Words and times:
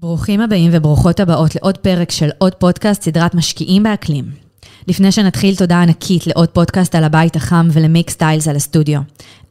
ברוכים 0.00 0.40
הבאים 0.40 0.70
וברוכות 0.74 1.20
הבאות 1.20 1.54
לעוד 1.54 1.78
פרק 1.78 2.10
של 2.10 2.28
עוד 2.38 2.54
פודקאסט, 2.54 3.02
סדרת 3.02 3.34
משקיעים 3.34 3.82
באקלים. 3.82 4.47
לפני 4.86 5.12
שנתחיל, 5.12 5.56
תודה 5.56 5.82
ענקית 5.82 6.26
לעוד 6.26 6.48
פודקאסט 6.48 6.94
על 6.94 7.04
הבית 7.04 7.36
החם 7.36 7.68
ולמיק 7.72 8.10
סטיילס 8.10 8.48
על 8.48 8.56
הסטודיו. 8.56 9.00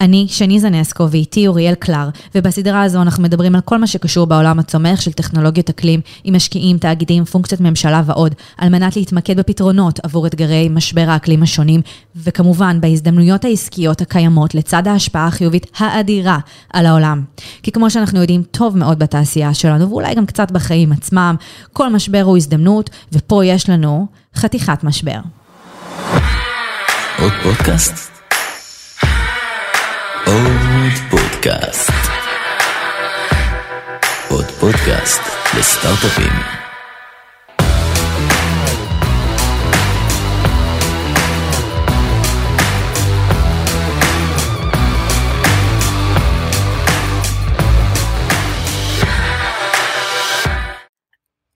אני, 0.01 0.25
שני 0.29 0.59
זנסקו, 0.59 1.11
ואיתי 1.11 1.47
אוריאל 1.47 1.75
קלר, 1.75 2.09
ובסדרה 2.35 2.83
הזו 2.83 3.01
אנחנו 3.01 3.23
מדברים 3.23 3.55
על 3.55 3.61
כל 3.61 3.77
מה 3.77 3.87
שקשור 3.87 4.25
בעולם 4.25 4.59
הצומח 4.59 5.01
של 5.01 5.11
טכנולוגיות 5.11 5.69
אקלים, 5.69 6.01
עם 6.23 6.35
משקיעים, 6.35 6.77
תאגידים, 6.77 7.25
פונקציות 7.25 7.61
ממשלה 7.61 8.01
ועוד, 8.05 8.35
על 8.57 8.69
מנת 8.69 8.95
להתמקד 8.95 9.39
בפתרונות 9.39 9.99
עבור 10.03 10.27
אתגרי 10.27 10.69
משבר 10.69 11.05
האקלים 11.07 11.43
השונים, 11.43 11.81
וכמובן 12.15 12.81
בהזדמנויות 12.81 13.45
העסקיות 13.45 14.01
הקיימות 14.01 14.55
לצד 14.55 14.87
ההשפעה 14.87 15.27
החיובית 15.27 15.67
האדירה 15.77 16.39
על 16.73 16.85
העולם. 16.85 17.23
כי 17.63 17.71
כמו 17.71 17.89
שאנחנו 17.89 18.21
יודעים 18.21 18.43
טוב 18.51 18.77
מאוד 18.77 18.99
בתעשייה 18.99 19.53
שלנו, 19.53 19.89
ואולי 19.89 20.15
גם 20.15 20.25
קצת 20.25 20.51
בחיים 20.51 20.91
עצמם, 20.91 21.35
כל 21.73 21.89
משבר 21.89 22.21
הוא 22.21 22.37
הזדמנות, 22.37 22.89
ופה 23.13 23.45
יש 23.45 23.69
לנו 23.69 24.07
חתיכת 24.35 24.83
משבר. 24.83 25.19
עוד 27.19 27.33
פודקאסט? 27.43 28.11
עוד 30.25 30.51
פודקאסט. 31.09 31.91
עוד 34.29 34.45
פודקאסט 34.45 35.21
לסטארט-אפים. 35.59 36.66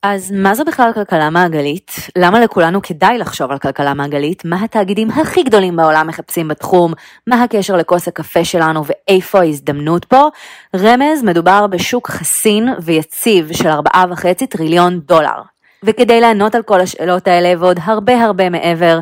אז 0.04 0.32
מה 0.32 0.56
זו 0.56 0.66
בכלל 0.66 0.92
כלכלה 0.94 1.30
מעגלית? 1.30 1.92
למה 2.18 2.40
לכולנו 2.40 2.82
כדאי 2.82 3.18
לחשוב 3.18 3.52
על 3.52 3.60
כלכלה 3.60 3.94
מעגלית? 3.94 4.46
מה 4.46 4.64
התאגידים 4.64 5.10
הכי 5.12 5.44
גדולים 5.44 5.76
בעולם 5.76 6.08
מחפשים 6.08 6.48
בתחום? 6.48 6.94
מה 7.28 7.44
הקשר 7.44 7.78
לכוס 7.78 8.08
הקפה 8.08 8.46
שלנו 8.46 8.84
ואיפה 8.86 9.40
ההזדמנות 9.40 10.06
פה? 10.06 10.30
רמז, 10.76 11.24
מדובר 11.24 11.68
בשוק 11.68 12.10
חסין 12.10 12.70
ויציב 12.82 13.54
של 13.54 13.70
4.5 13.70 14.46
טריליון 14.50 15.00
דולר. 15.00 15.42
וכדי 15.84 16.22
לענות 16.22 16.56
על 16.56 16.64
כל 16.64 16.82
השאלות 16.82 17.28
האלה 17.28 17.54
ועוד 17.60 17.80
הרבה 17.84 18.24
הרבה 18.24 18.50
מעבר, 18.50 19.00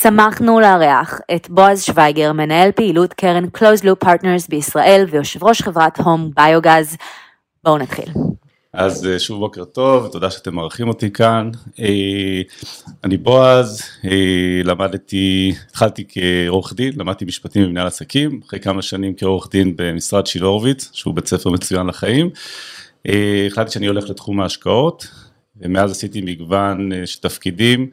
שמחנו 0.00 0.60
לארח 0.60 1.20
את 1.34 1.50
בועז 1.50 1.82
שוויגר, 1.82 2.32
מנהל 2.32 2.72
פעילות 2.72 3.14
קרן 3.14 3.44
Closed 3.44 3.82
Loop 3.82 4.06
Partners 4.06 4.46
בישראל 4.48 5.04
ויושב 5.10 5.44
ראש 5.44 5.62
חברת 5.62 6.00
הום 6.00 6.30
ביוגז. 6.36 6.96
בואו 7.64 7.78
נתחיל. 7.78 8.31
אז 8.72 9.06
אה, 9.06 9.18
שוב 9.18 9.40
בוקר 9.40 9.64
טוב, 9.64 10.08
תודה 10.12 10.30
שאתם 10.30 10.54
מארחים 10.54 10.88
אותי 10.88 11.10
כאן. 11.10 11.50
אה, 11.80 12.42
אני 13.04 13.16
בועז, 13.16 13.82
אה, 14.04 14.60
למדתי, 14.64 15.54
התחלתי 15.68 16.04
כעורך 16.08 16.72
דין, 16.72 16.92
למדתי 16.96 17.24
משפטים 17.24 17.62
במנהל 17.62 17.86
עסקים, 17.86 18.40
אחרי 18.46 18.60
כמה 18.60 18.82
שנים 18.82 19.14
כעורך 19.16 19.48
דין 19.50 19.76
במשרד 19.76 20.26
שילה 20.26 20.46
הורוביץ, 20.46 20.90
שהוא 20.92 21.14
בית 21.14 21.26
ספר 21.26 21.50
מצוין 21.50 21.86
לחיים. 21.86 22.30
החלטתי 23.46 23.72
שאני 23.72 23.86
הולך 23.86 24.10
לתחום 24.10 24.40
ההשקעות, 24.40 25.06
ומאז 25.56 25.90
עשיתי 25.90 26.20
מגוון 26.20 26.90
של 27.06 27.20
תפקידים, 27.20 27.90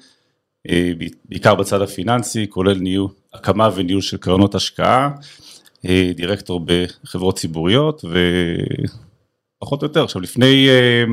בעיקר 1.25 1.55
בצד 1.55 1.81
הפיננסי, 1.81 2.45
כולל 2.49 2.77
ניהול, 2.77 3.09
הקמה 3.33 3.69
וניהול 3.75 4.01
של 4.01 4.17
קרנות 4.17 4.55
השקעה, 4.55 5.09
דירקטור 6.15 6.65
בחברות 6.65 7.37
ציבוריות, 7.37 8.05
ו... 8.09 8.17
פחות 9.59 9.81
או 9.81 9.87
יותר. 9.87 10.03
עכשיו 10.03 10.21
לפני, 10.21 10.69
אה, 10.69 11.03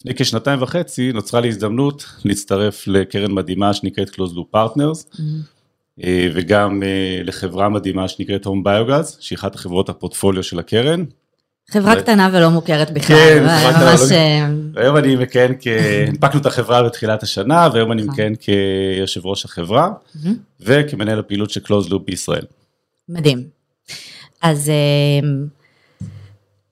לפני 0.00 0.14
כשנתיים 0.14 0.62
וחצי 0.62 1.12
נוצרה 1.12 1.40
לי 1.40 1.48
הזדמנות 1.48 2.04
להצטרף 2.24 2.86
לקרן 2.86 3.32
מדהימה 3.32 3.74
שנקראת 3.74 4.08
Close 4.08 4.34
Loop 4.36 4.56
Partners, 4.56 5.14
mm-hmm. 5.14 6.04
וגם 6.34 6.82
אה, 6.82 7.20
לחברה 7.24 7.68
מדהימה 7.68 8.08
שנקראת 8.08 8.46
Home 8.46 8.66
Biogaz, 8.66 9.16
שהיא 9.20 9.38
אחת 9.38 9.54
החברות 9.54 9.88
הפורטפוליו 9.88 10.42
של 10.42 10.58
הקרן. 10.58 11.04
חברה 11.70 11.96
קטנה 11.96 12.30
ולא 12.32 12.50
מוכרת 12.50 12.90
בכלל, 12.90 13.16
כן, 13.16 13.38
חברה 13.38 13.72
קטנה 13.72 13.90
ממש... 13.90 14.00
לא... 14.74 14.80
היום 14.80 14.96
אני 14.96 15.16
מכהן 15.16 15.54
כ... 15.60 15.66
הנפקנו 16.08 16.40
את 16.40 16.46
החברה 16.46 16.82
בתחילת 16.82 17.22
השנה, 17.22 17.68
והיום 17.72 17.92
אני 17.92 18.02
מכהן 18.02 18.34
כיושב 18.34 19.26
ראש 19.26 19.44
החברה, 19.44 19.88
mm-hmm. 19.88 20.28
וכמנהל 20.60 21.18
הפעילות 21.18 21.50
של 21.50 21.60
Close 21.60 21.90
Loop 21.90 21.98
בישראל. 22.06 22.44
מדהים. 23.08 23.44
אז 24.42 24.70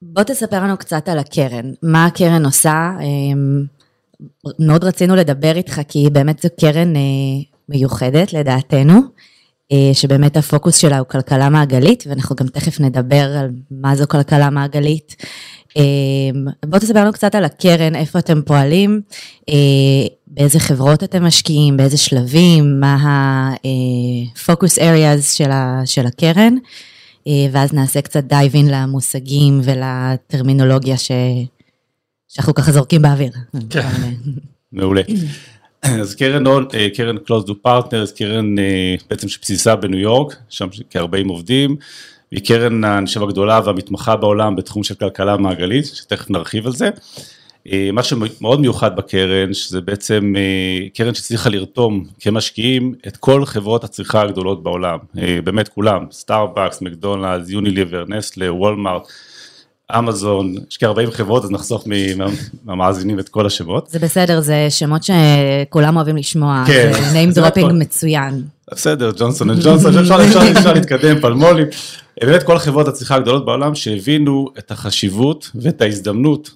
בוא 0.05 0.23
תספר 0.23 0.63
לנו 0.63 0.77
קצת 0.77 1.09
על 1.09 1.19
הקרן, 1.19 1.73
מה 1.83 2.07
הקרן 2.07 2.45
עושה, 2.45 2.91
אמ, 3.01 3.65
מאוד 4.59 4.85
רצינו 4.85 5.17
לדבר 5.17 5.57
איתך 5.57 5.81
כי 5.89 6.11
באמת 6.13 6.43
זו 6.43 6.49
קרן 6.61 6.97
אה, 6.97 7.01
מיוחדת 7.69 8.33
לדעתנו, 8.33 9.01
אה, 9.73 9.91
שבאמת 9.93 10.37
הפוקוס 10.37 10.77
שלה 10.77 10.99
הוא 10.99 11.07
כלכלה 11.07 11.49
מעגלית, 11.49 12.05
ואנחנו 12.07 12.37
גם 12.37 12.47
תכף 12.47 12.81
נדבר 12.81 13.37
על 13.39 13.51
מה 13.71 13.97
זו 13.97 14.09
כלכלה 14.09 14.51
מעגלית. 14.51 15.17
אמ, 15.77 16.45
בוא 16.67 16.79
תספר 16.79 17.01
לנו 17.01 17.12
קצת 17.12 17.35
על 17.35 17.45
הקרן, 17.45 17.95
איפה 17.95 18.19
אתם 18.19 18.43
פועלים, 18.43 19.01
אה, 19.49 19.55
באיזה 20.27 20.61
חברות 20.61 21.05
אתם 21.05 21.25
משקיעים, 21.25 21.77
באיזה 21.77 21.97
שלבים, 21.97 22.81
מה 22.81 22.95
ה-focus 22.95 24.79
areas 24.79 25.23
של 25.85 26.07
הקרן. 26.07 26.55
אה, 27.27 27.33
ואז 27.53 27.72
נעשה 27.72 28.03
קצת 28.03 28.25
דייבין 28.25 28.66
למושגים 28.71 29.60
ולטרמינולוגיה 29.65 30.99
ש... 30.99 31.10
שאנחנו 32.28 32.55
ככה 32.55 32.72
זורקים 32.72 33.03
באוויר. 33.03 33.33
כן, 33.71 33.88
מעולה. 34.72 35.03
אז 35.82 36.15
קרן 36.15 36.47
הון, 36.47 36.66
אה, 36.75 36.88
קרן 36.94 37.16
Close 37.16 37.47
to 37.47 37.53
Partners, 37.66 38.16
קרן 38.19 38.59
אה, 38.59 38.94
בעצם 39.11 39.28
שבסיסה 39.28 39.77
בניו 39.77 39.99
יורק, 39.99 40.37
שם 40.49 40.69
כ-40 40.91 41.28
עובדים, 41.28 41.77
היא 42.31 42.44
קרן 42.44 42.84
אני 42.84 43.06
חושב 43.06 43.22
הגדולה 43.22 43.61
והמתמחה 43.65 44.16
בעולם 44.16 44.56
בתחום 44.56 44.84
של 44.84 44.94
כלכלה 44.94 45.37
מעגלית, 45.37 45.87
שתכף 45.87 46.31
נרחיב 46.31 46.66
על 46.66 46.72
זה. 46.72 46.91
אה, 47.73 47.91
מה 47.93 48.03
שמאוד 48.03 48.61
מיוחד 48.61 48.97
בקרן, 48.97 49.55
שזה 49.55 49.81
בעצם 49.81 50.33
אה, 50.37 50.89
קרן 50.95 51.15
שהצליחה 51.15 51.49
לרתום 51.49 52.05
כמשקיעים 52.21 52.95
את 53.09 53.17
כל 53.17 53.45
חברות 53.45 53.84
הצריכה 53.84 54.23
הגדולות 54.23 54.62
בעולם, 54.62 54.99
אה, 55.19 55.39
באמת 55.45 55.69
כולם, 55.69 56.06
סטארבקס, 56.12 56.83
מקדונלדס, 56.83 57.50
יוניליבר, 57.50 58.05
נסלה, 58.09 58.53
וולמארט, 58.53 59.03
אמזון, 59.99 60.55
יש 60.71 60.77
כ-40 60.77 61.11
חברות, 61.11 61.45
אז 61.45 61.50
נחסוך 61.50 61.87
מהמאזינים 62.65 63.19
את 63.19 63.28
כל 63.28 63.47
השמות. 63.47 63.89
זה 63.89 63.99
בסדר, 63.99 64.41
זה 64.41 64.67
שמות 64.71 65.03
שכולם 65.03 65.97
אוהבים 65.97 66.17
לשמוע, 66.17 66.65
כן, 66.67 66.93
זה 66.93 67.00
name 67.17 67.37
dropping 67.37 67.73
מצוין. 67.73 68.43
בסדר, 68.73 69.11
ג'ונסון 69.19 69.50
וג'ונסון, 69.50 69.99
אפשר 70.56 70.73
להתקדם, 70.75 71.21
פלמולים. 71.21 71.67
באמת 72.21 72.43
כל 72.43 72.56
החברות 72.56 72.89
הצריכה 72.89 73.15
הגדולות 73.15 73.44
בעולם 73.44 73.75
שהבינו 73.75 74.49
את 74.59 74.71
החשיבות 74.71 75.50
ואת 75.55 75.83
ההזדמנות. 75.83 76.50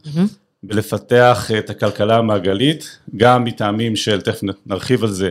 בלפתח 0.62 1.50
את 1.58 1.70
הכלכלה 1.70 2.16
המעגלית, 2.16 2.98
גם 3.16 3.44
מטעמים 3.44 3.96
של, 3.96 4.20
תכף 4.20 4.40
נרחיב 4.66 5.04
על 5.04 5.10
זה, 5.10 5.30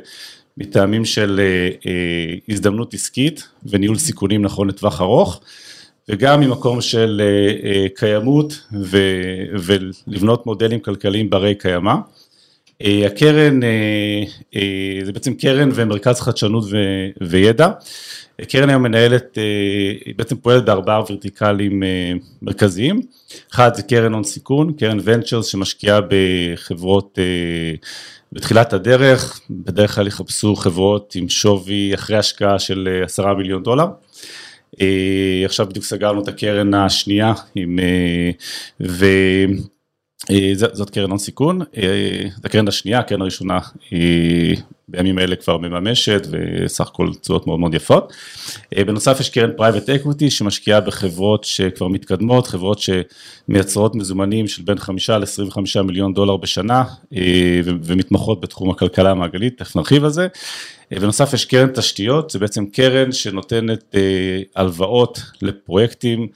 מטעמים 0.58 1.06
של 1.06 1.40
אה, 1.40 1.70
אה, 1.92 2.36
הזדמנות 2.50 2.94
עסקית 2.94 3.48
וניהול 3.66 3.98
סיכונים 3.98 4.42
נכון 4.42 4.68
לטווח 4.68 5.02
ארוך, 5.02 5.42
וגם 6.10 6.40
ממקום 6.40 6.82
של 6.82 7.22
אה, 7.64 7.86
קיימות 7.96 8.62
ו, 8.82 8.98
ולבנות 9.60 10.46
מודלים 10.46 10.80
כלכליים 10.80 11.30
ברי 11.30 11.56
קיימא. 11.56 11.94
הקרן 12.82 13.60
זה 15.04 15.12
בעצם 15.14 15.34
קרן 15.34 15.70
ומרכז 15.74 16.22
חדשנות 16.22 16.64
ו, 16.64 16.78
וידע. 17.22 17.70
קרן 18.44 18.70
היום 18.70 18.84
מנהלת, 18.84 19.38
היא 20.06 20.16
בעצם 20.16 20.36
פועלת 20.36 20.66
בארבעה 20.66 21.02
ורטיקלים 21.10 21.84
מרכזיים. 22.42 23.02
אחד 23.54 23.76
זה 23.76 23.84
קרן 23.84 24.14
הון 24.14 24.24
סיכון, 24.24 24.74
קרן 24.74 24.98
ונצ'רס 25.04 25.46
שמשקיעה 25.46 26.00
בחברות 26.10 27.20
אה, 27.20 27.74
בתחילת 28.32 28.74
הדרך, 28.74 29.42
בדרך 29.50 29.96
כלל 29.96 30.08
יחפשו 30.08 30.56
חברות 30.56 31.14
עם 31.16 31.30
שווי 31.30 31.94
אחרי 31.94 32.18
השקעה 32.18 32.60
של 32.60 32.90
אה, 32.92 33.06
עשרה 33.06 33.34
מיליון 33.34 33.64
דולר. 33.64 33.86
אה, 34.82 35.42
עכשיו 35.46 35.66
בדיוק 35.70 35.86
סגרנו 35.86 36.24
את 36.24 36.28
הקרן 36.28 36.74
השנייה 36.74 37.34
עם, 37.56 37.80
וזאת 40.32 40.90
קרן 40.90 41.10
הון 41.10 41.18
סיכון, 41.18 41.60
זו 41.60 42.42
הקרן 42.44 42.68
השנייה, 42.68 43.00
הקרן 43.00 43.22
הראשונה 43.22 43.60
היא 43.92 44.58
בימים 44.88 45.20
אלה 45.20 45.36
כבר 45.36 45.58
מממשת 45.58 46.28
וסך 46.32 46.88
הכל 46.88 47.10
תשואות 47.22 47.48
מאוד 47.48 47.60
מאוד 47.60 47.74
יפות. 47.74 48.14
אה, 48.78 48.84
בנוסף 48.84 49.20
יש 49.20 49.30
קרן 49.30 49.52
private 49.58 49.90
equity 49.90 50.30
שמשקיעה 50.30 50.82
בחברות 50.82 51.44
שכבר 51.44 51.88
מתקדמות, 51.88 52.48
חברות 52.48 52.80
שמייצרות 52.80 53.96
מזומנים 53.96 54.48
של 54.48 54.64
בין 54.64 54.78
5 54.78 55.10
ל-25 55.10 55.82
מיליון 55.84 56.14
דולר 56.14 56.38
בשנה 56.38 56.84
אה, 57.16 57.60
ומתמחות 57.66 58.42
בתחום 58.42 58.70
הכלכלה 58.70 59.12
המעגלית, 59.12 59.58
תכף 59.58 59.76
נרחיב 59.76 60.04
על 60.04 60.10
זה. 60.10 60.28
אה, 60.94 61.00
בנוסף 61.00 61.34
יש 61.34 61.46
קרן 61.46 61.70
תשתיות, 61.70 62.30
זה 62.30 62.40
בעצם 62.40 62.66
קרן 62.66 63.12
שנותנת 63.12 63.96
הלוואות 64.56 65.22
לפרויקטים 65.42 66.28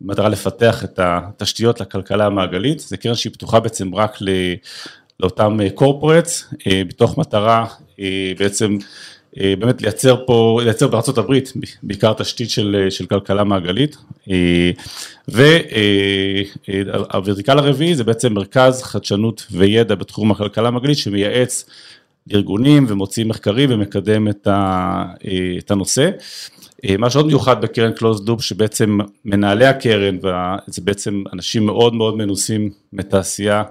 במטרה 0.00 0.28
לפתח 0.28 0.84
את 0.84 1.00
התשתיות 1.02 1.80
לכלכלה 1.80 2.26
המעגלית, 2.26 2.78
זו 2.80 2.96
קרן 3.00 3.14
שהיא 3.14 3.32
פתוחה 3.32 3.60
בעצם 3.60 3.94
רק 3.94 4.18
לאותם 5.20 5.58
corporates, 5.74 6.54
בתוך 6.68 7.18
מטרה 7.18 7.66
בעצם 8.38 8.78
באמת 9.36 9.82
לייצר 9.82 10.26
פה, 10.26 10.60
לייצר 10.64 10.88
בארצות 10.88 11.18
הברית 11.18 11.52
בעיקר 11.82 12.12
תשתית 12.12 12.50
של, 12.50 12.86
של 12.90 13.06
כלכלה 13.06 13.44
מעגלית. 13.44 13.96
והוורטיקל 16.68 17.58
הרביעי 17.58 17.94
זה 17.94 18.04
בעצם 18.04 18.32
מרכז 18.32 18.82
חדשנות 18.82 19.46
וידע 19.50 19.94
בתחום 19.94 20.30
הכלכלה 20.30 20.68
המעגלית 20.68 20.98
שמייעץ 20.98 21.64
לארגונים 22.26 22.86
ומוציא 22.88 23.24
מחקרים 23.24 23.70
ומקדם 23.72 24.28
את 25.58 25.70
הנושא. 25.70 26.10
מה 26.98 27.10
שעוד 27.10 27.26
מיוחד 27.26 27.60
בקרן 27.60 27.92
קלוז 27.92 28.28
לופ 28.28 28.42
שבעצם 28.42 28.98
מנהלי 29.24 29.66
הקרן 29.66 30.18
זה 30.66 30.82
בעצם 30.82 31.22
אנשים 31.32 31.66
מאוד 31.66 31.94
מאוד 31.94 32.16
מנוסים 32.16 32.70
מתעשייה 32.92 33.62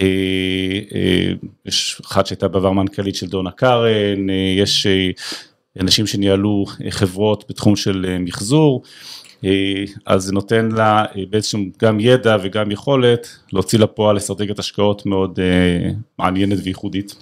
אה, 0.00 0.80
אה, 0.94 1.32
יש 1.66 2.00
אחת 2.04 2.26
שהייתה 2.26 2.48
בעבר 2.48 2.72
מנכ"לית 2.72 3.14
של 3.14 3.26
דונה 3.26 3.50
קארן, 3.50 4.30
אה, 4.30 4.54
יש 4.58 4.86
אנשים 5.80 6.06
שניהלו 6.06 6.64
חברות 6.90 7.44
בתחום 7.48 7.76
של 7.76 8.16
מחזור, 8.20 8.82
אז 10.06 10.22
זה 10.22 10.32
נותן 10.32 10.68
לה 10.72 11.04
בעצם 11.30 11.64
גם 11.82 12.00
ידע 12.00 12.36
וגם 12.42 12.70
יכולת 12.70 13.28
להוציא 13.52 13.78
לפועל 13.78 14.16
אסטרטגיית 14.16 14.58
השקעות 14.58 15.06
מאוד 15.06 15.38
מעניינת 16.18 16.58
וייחודית. 16.64 17.14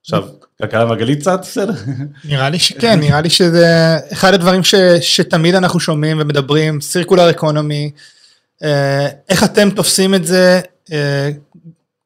עכשיו, 0.00 0.28
כלכלה 0.60 0.84
מעגלית 0.84 1.20
קצת, 1.20 1.38
בסדר? 1.42 1.72
נראה 2.24 2.50
לי 2.50 2.58
שכן, 2.58 3.00
נראה 3.00 3.20
לי 3.20 3.30
שזה 3.30 3.96
אחד 4.12 4.34
הדברים 4.34 4.64
ש, 4.64 4.74
שתמיד 5.00 5.54
אנחנו 5.54 5.80
שומעים 5.80 6.20
ומדברים, 6.20 6.80
סירקולר 6.80 7.30
אקונומי, 7.30 7.90
אה, 8.62 9.08
איך 9.28 9.44
אתם 9.44 9.70
תופסים 9.70 10.14
את 10.14 10.26
זה 10.26 10.60
אה, 10.92 11.30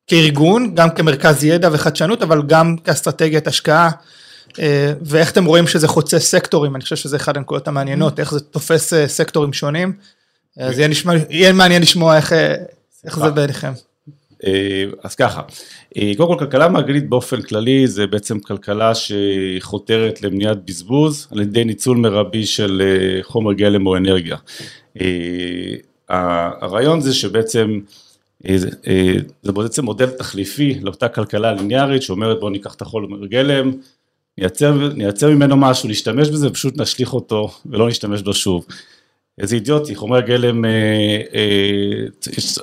כארגון, 0.07 0.75
גם 0.75 0.91
כמרכז 0.91 1.45
ידע 1.45 1.69
וחדשנות, 1.73 2.23
אבל 2.23 2.43
גם 2.47 2.77
כאסטרטגיית 2.77 3.47
השקעה, 3.47 3.91
אה, 4.59 4.93
ואיך 5.03 5.31
אתם 5.31 5.45
רואים 5.45 5.67
שזה 5.67 5.89
חוצה 5.89 6.19
סקטורים, 6.19 6.77
אני 6.77 6.83
חושב 6.83 6.97
שזה 6.97 7.17
אחד 7.17 7.37
הנקודות 7.37 7.69
המעניינות, 7.69 8.21
איך 8.21 8.33
זה 8.33 8.41
תופס 8.41 8.93
סקטורים 9.07 9.53
שונים, 9.53 9.93
אז 10.61 10.79
יהיה, 10.79 10.89
נשמע, 10.89 11.13
יהיה 11.31 11.53
מעניין 11.53 11.83
לשמוע 11.83 12.17
איך, 12.17 12.33
איך 13.05 13.19
זה 13.19 13.31
בעיניכם. 13.31 13.73
אז 15.03 15.15
ככה, 15.15 15.43
קודם 16.17 16.29
כל 16.29 16.37
כלכלה 16.39 16.69
מעגלית 16.69 17.09
באופן 17.09 17.43
כללי 17.43 17.87
זה 17.87 18.07
בעצם 18.07 18.41
כלכלה 18.41 18.93
שחותרת 18.95 20.23
למניעת 20.23 20.65
בזבוז 20.65 21.29
על 21.31 21.41
ידי 21.41 21.65
ניצול 21.65 21.97
מרבי 21.97 22.47
של 22.47 22.83
חומר 23.23 23.53
גלם 23.53 23.87
או 23.87 23.97
אנרגיה. 23.97 24.37
הרעיון 26.09 27.01
זה 27.01 27.15
שבעצם 27.15 27.81
אה, 28.49 28.57
אה, 28.87 29.15
זה 29.43 29.53
בעצם 29.53 29.85
מודל 29.85 30.11
תחליפי 30.11 30.79
לאותה 30.83 31.09
כלכלה 31.09 31.53
ליניארית 31.53 32.03
שאומרת 32.03 32.41
בואו 32.41 32.51
ניקח 32.51 32.75
את 32.75 32.83
החול 32.83 33.27
גלם, 33.29 33.73
נייצר, 34.39 34.93
נייצר 34.95 35.31
ממנו 35.31 35.57
משהו, 35.57 35.89
נשתמש 35.89 36.29
בזה 36.29 36.49
ופשוט 36.49 36.81
נשליך 36.81 37.13
אותו 37.13 37.51
ולא 37.67 37.89
נשתמש 37.89 38.23
בו 38.23 38.35
שוב. 38.35 38.67
איזה 39.39 39.55
אידיוטי, 39.55 39.95
חומרי 39.95 40.19
הגלם 40.19 40.65
אה, 40.65 40.71
אה, 41.35 42.07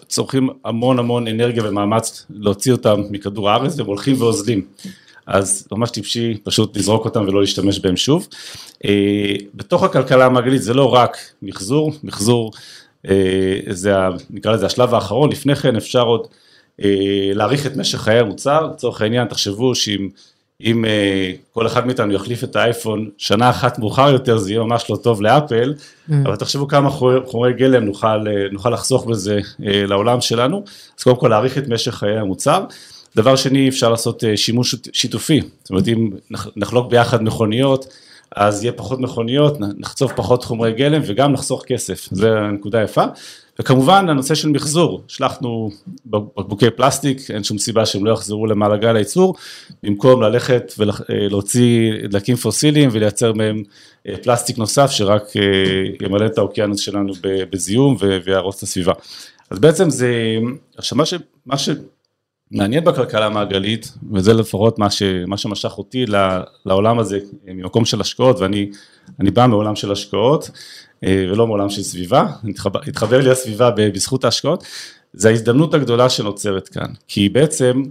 צורכים 0.08 0.50
המון 0.66 1.00
המון 1.00 1.28
אנרגיה 1.28 1.64
ומאמץ 1.66 2.26
להוציא 2.30 2.72
אותם 2.72 3.02
מכדור 3.10 3.50
הארץ 3.50 3.78
והם 3.78 3.88
הולכים 3.88 4.22
ואוזלים. 4.22 4.66
אז 5.28 5.68
ממש 5.72 5.92
טיפשי 5.92 6.38
פשוט 6.44 6.78
לזרוק 6.78 7.06
אותם 7.06 7.26
ולא 7.28 7.42
להשתמש 7.42 7.80
בהם 7.80 7.98
שוב. 7.98 8.28
אה, 8.86 9.36
בתוך 9.54 9.84
הכלכלה 9.84 10.26
המעגלית 10.26 10.62
זה 10.62 10.74
לא 10.74 10.94
רק 10.94 11.18
מחזור, 11.42 11.92
מחזור 12.04 12.52
אה, 13.08 13.60
זה 13.70 13.96
נקרא 14.30 14.52
לזה 14.52 14.66
השלב 14.66 14.94
האחרון, 14.94 15.32
לפני 15.32 15.56
כן 15.56 15.76
אפשר 15.76 16.04
עוד 16.04 16.28
אה, 16.84 17.32
להאריך 17.34 17.66
את 17.66 17.76
משך 17.78 18.00
חיי 18.00 18.20
המוצר, 18.20 18.68
לצורך 18.74 19.02
העניין 19.02 19.28
תחשבו 19.28 19.76
שאם 19.76 20.10
אם 20.62 20.86
אה, 20.86 21.32
כל 21.52 21.68
אחד 21.68 21.86
מאיתנו 21.86 22.14
יחליף 22.14 22.44
את 22.44 22.56
האייפון 22.56 23.10
שנה 23.18 23.50
אחת 23.50 23.80
מאוחר 23.80 24.10
יותר 24.10 24.38
זה 24.38 24.52
יהיה 24.52 24.64
ממש 24.64 24.90
לא 24.90 24.96
טוב 24.96 25.22
לאפל, 25.22 25.74
mm. 25.74 26.14
אבל 26.24 26.36
תחשבו 26.36 26.68
כמה 26.68 26.90
חומרי 27.26 27.54
גלם 27.54 27.86
נוכל, 27.86 28.26
נוכל 28.52 28.70
לחסוך 28.70 29.06
בזה 29.06 29.40
לעולם 29.60 30.22
שלנו, 30.22 30.64
אז 30.98 31.04
קודם 31.04 31.16
כל 31.16 31.28
להאריך 31.28 31.58
את 31.58 31.68
משך 31.68 31.94
חיי 31.94 32.18
המוצר. 32.18 32.64
דבר 33.16 33.36
שני 33.36 33.70
אפשר 33.70 33.90
לעשות 33.90 34.24
שימוש 34.36 34.76
שיתופי, 34.94 35.42
זאת 35.64 35.70
אומרת 35.70 35.88
אם 35.88 36.10
נחלוק 36.56 36.92
ביחד 36.92 37.24
מכוניות 37.24 37.88
אז 38.36 38.64
יהיה 38.64 38.74
פחות 38.74 39.00
מכוניות, 39.00 39.58
נחצוב 39.60 40.12
פחות 40.16 40.44
חומרי 40.44 40.74
גלם 40.74 41.02
וגם 41.06 41.32
נחסוך 41.32 41.64
כסף, 41.66 42.08
זו 42.12 42.28
הנקודה 42.28 42.82
יפה. 42.82 43.04
וכמובן 43.60 44.10
הנושא 44.10 44.36
של 44.36 44.50
מחזור, 44.50 45.04
שלחנו 45.08 45.70
בקבוקי 46.06 46.70
פלסטיק, 46.70 47.32
אין 47.32 47.44
שום 47.44 47.58
סיבה 47.58 47.86
שהם 47.86 48.06
לא 48.06 48.12
יחזרו 48.12 48.48
למעגל 48.48 48.96
הייצור, 48.96 49.36
במקום 49.84 50.22
ללכת 50.22 50.74
ולהוציא 50.78 51.92
דלקים 52.10 52.36
פוסיליים 52.36 52.90
ולייצר 52.92 53.34
מהם 53.34 53.64
אה, 54.08 54.14
פלסטיק 54.24 54.58
נוסף 54.58 54.92
שרק 54.92 55.24
אה, 55.38 56.06
ימלא 56.08 56.26
את 56.26 56.38
האוקיינוס 56.38 56.80
שלנו 56.80 57.14
בזיהום 57.52 57.98
ויהרוס 58.26 58.58
את 58.58 58.64
הסביבה. 58.64 58.94
אז 59.50 59.60
בעצם 59.60 59.90
זה, 59.90 60.12
עכשיו 60.78 60.98
מה, 60.98 61.06
ש, 61.06 61.14
מה 61.46 61.56
מעניין 62.52 62.84
בכלכלה 62.84 63.26
המעגלית, 63.26 63.94
וזה 64.14 64.34
לפחות 64.34 64.80
מה, 64.80 64.90
ש, 64.90 65.04
מה 65.28 65.38
שמשך 65.38 65.78
אותי 65.78 66.06
לעולם 66.66 67.00
הזה 67.00 67.20
ממקום 67.46 67.86
של 67.86 68.02
השקעות, 68.02 68.40
ואני 68.40 68.70
בא 69.20 69.48
מעולם 69.48 69.76
של 69.76 69.92
השקעות 69.92 70.50
אה, 71.04 71.26
ולא 71.32 71.48
מעולם 71.48 71.70
של 71.70 71.84
סביבה, 71.84 72.26
התחבר, 72.50 72.80
התחבר 72.88 73.22
לי 73.22 73.32
הסביבה 73.32 73.72
בזכות 73.72 74.26
ההשקעות, 74.26 74.64
זה 75.14 75.30
ההזדמנות 75.30 75.74
הגדולה 75.74 76.10
שנוצרת 76.10 76.68
כאן, 76.68 76.94
כי 77.08 77.30
בעצם 77.30 77.84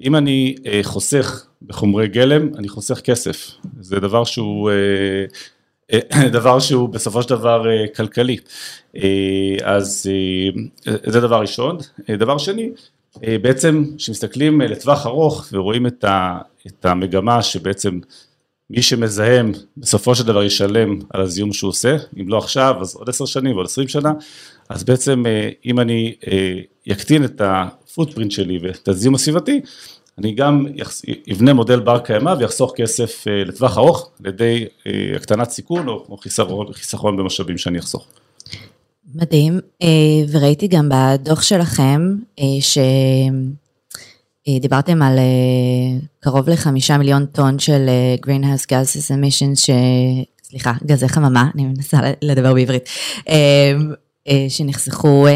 אם 0.00 0.16
אני 0.16 0.54
אה, 0.66 0.80
חוסך 0.82 1.46
בחומרי 1.62 2.08
גלם, 2.08 2.54
אני 2.58 2.68
חוסך 2.68 3.00
כסף, 3.00 3.50
זה 3.80 4.00
דבר 4.00 4.24
שהוא 4.24 4.70
אה, 4.70 6.28
דבר 6.38 6.58
שהוא 6.58 6.88
בסופו 6.88 7.22
של 7.22 7.28
דבר 7.28 7.64
כלכלי, 7.96 8.36
אז 9.62 10.06
זה 11.04 11.20
דבר 11.20 11.40
ראשון, 11.40 11.78
דבר 12.18 12.38
שני, 12.38 12.70
בעצם 13.42 13.84
כשמסתכלים 13.96 14.60
לטווח 14.60 15.06
ארוך 15.06 15.48
ורואים 15.52 15.86
את 15.86 16.84
המגמה 16.84 17.42
שבעצם 17.42 18.00
מי 18.70 18.82
שמזהם 18.82 19.52
בסופו 19.76 20.14
של 20.14 20.26
דבר 20.26 20.42
ישלם 20.42 20.98
על 21.10 21.20
הזיהום 21.20 21.52
שהוא 21.52 21.68
עושה, 21.68 21.96
אם 22.20 22.28
לא 22.28 22.38
עכשיו 22.38 22.76
אז 22.80 22.94
עוד 22.94 23.08
עשר 23.08 23.24
שנים 23.24 23.54
ועוד 23.54 23.66
עשרים 23.66 23.88
שנה, 23.88 24.12
אז 24.68 24.84
בעצם 24.84 25.26
אה, 25.26 25.48
אם 25.66 25.80
אני 25.80 26.14
יקטין 26.86 27.24
את 27.24 27.40
הפוטפרינט 27.44 28.30
שלי 28.30 28.58
ואת 28.62 28.88
הזיהום 28.88 29.14
הסביבתי, 29.14 29.60
אני 30.18 30.32
גם 30.32 30.66
אבנה 31.32 31.52
מודל 31.52 31.80
בר 31.80 31.98
קיימא 31.98 32.34
ויחסוך 32.38 32.72
כסף 32.76 33.24
לטווח 33.26 33.78
ארוך 33.78 34.10
על 34.20 34.26
ידי 34.26 34.66
הקטנת 35.16 35.50
סיכון 35.50 35.88
או 35.88 36.16
חיסכון, 36.16 36.72
חיסכון 36.72 37.16
במשאבים 37.16 37.58
שאני 37.58 37.78
אחסוך. 37.78 38.06
מדהים, 39.14 39.60
אה, 39.82 39.88
וראיתי 40.30 40.68
גם 40.68 40.88
בדוח 40.88 41.42
שלכם 41.42 42.00
אה, 42.38 42.44
שדיברתם 44.58 45.02
על 45.02 45.18
אה, 45.18 45.98
קרוב 46.20 46.48
לחמישה 46.48 46.98
מיליון 46.98 47.26
טון 47.26 47.58
של 47.58 47.88
greenhouse 48.26 48.64
gases 48.64 49.10
emissions, 49.10 49.56
ש... 49.56 49.70
סליחה, 50.50 50.72
גזי 50.84 51.08
חממה, 51.08 51.50
אני 51.54 51.64
מנסה 51.64 51.98
לדבר 52.22 52.54
בעברית, 52.54 52.88
שנחסכו 54.48 55.26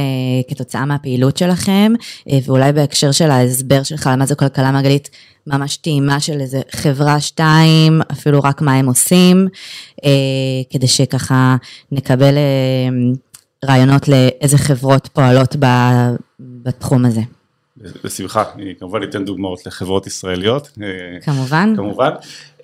כתוצאה 0.49 0.85
מהפעילות 0.85 1.37
שלכם, 1.37 1.92
ואולי 2.44 2.73
בהקשר 2.73 3.12
של 3.12 3.30
ההסבר 3.30 3.83
שלך 3.83 4.06
על 4.06 4.16
מה 4.16 4.26
זו 4.26 4.37
כלכלה 4.37 4.73
מעגלית, 4.73 5.11
ממש 5.47 5.76
טעימה 5.76 6.21
של 6.21 6.40
איזה 6.40 6.61
חברה 6.71 7.21
שתיים, 7.21 8.00
אפילו 8.12 8.40
רק 8.40 8.62
מה 8.62 8.75
הם 8.75 8.87
עושים, 8.87 9.49
כדי 10.71 10.87
שככה 10.87 11.56
נקבל 11.92 12.35
רעיונות 13.64 14.09
לאיזה 14.09 14.59
חברות 14.59 15.09
פועלות 15.12 15.56
בתחום 16.40 17.04
הזה. 17.04 17.21
בשמחה, 18.05 18.45
אני 18.55 18.75
כמובן 18.79 19.03
אתן 19.03 19.25
דוגמאות 19.25 19.67
לחברות 19.67 20.07
ישראליות. 20.07 20.79
כמובן. 21.23 21.73
כמובן. 21.76 22.11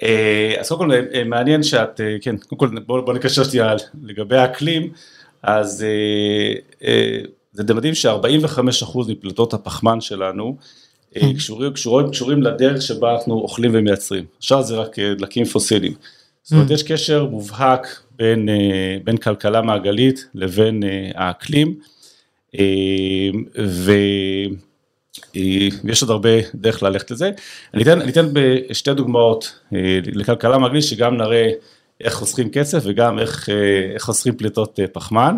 אה, 0.03 0.55
אז 0.61 0.69
קודם 0.69 0.81
כל 0.81 0.93
אה, 0.93 1.25
מעניין 1.25 1.63
שאת, 1.63 2.01
אה, 2.01 2.17
כן, 2.21 2.37
קודם 2.37 2.59
כל 2.59 2.81
בוא, 2.87 3.01
בוא 3.01 3.15
נקשר 3.15 3.45
שנייה 3.45 3.75
לגבי 4.03 4.37
האקלים, 4.37 4.93
אז 5.43 5.85
זה 7.53 7.75
מדהים 7.75 7.95
ש-45% 7.95 8.99
מפליטות 9.09 9.55
הפחמן 9.55 10.01
שלנו 10.01 10.57
קשורים, 11.37 11.73
קשורים, 11.73 12.11
קשורים 12.11 12.43
לדרך 12.43 12.83
שבה 12.83 13.15
אנחנו 13.15 13.35
אוכלים 13.35 13.71
ומייצרים, 13.75 14.25
עכשיו 14.39 14.63
זה 14.63 14.77
רק 14.77 14.99
דלקים 14.99 15.45
פוסיליים. 15.45 15.95
זאת 16.43 16.53
אומרת 16.53 16.71
יש 16.71 16.83
קשר 16.83 17.27
מובהק 17.27 17.87
בין, 18.17 18.49
בין 19.05 19.17
כלכלה 19.17 19.63
מעגלית 19.63 20.27
לבין 20.35 20.83
האקלים, 21.15 21.75
אה, 22.59 23.31
ויש 25.85 26.03
עוד 26.03 26.11
הרבה 26.11 26.31
דרך 26.55 26.83
ללכת 26.83 27.11
לזה. 27.11 27.31
אני 27.75 27.83
אתן, 27.83 28.01
אני 28.01 28.11
אתן 28.13 28.27
בשתי 28.33 28.95
דוגמאות 28.95 29.61
לכלכלה 30.15 30.59
מעגלית 30.59 30.85
שגם 30.85 31.17
נראה 31.17 31.51
איך 32.01 32.15
חוסכים 32.15 32.51
כסף 32.51 32.83
וגם 32.85 33.19
איך, 33.19 33.49
איך 33.95 34.03
חוסכים 34.03 34.37
פליטות 34.37 34.79
פחמן. 34.93 35.37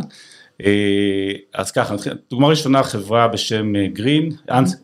אז 1.54 1.70
ככה, 1.70 1.94
דוגמה 2.30 2.48
ראשונה 2.48 2.82
חברה 2.82 3.28
בשם 3.28 3.72
גרין, 3.86 4.30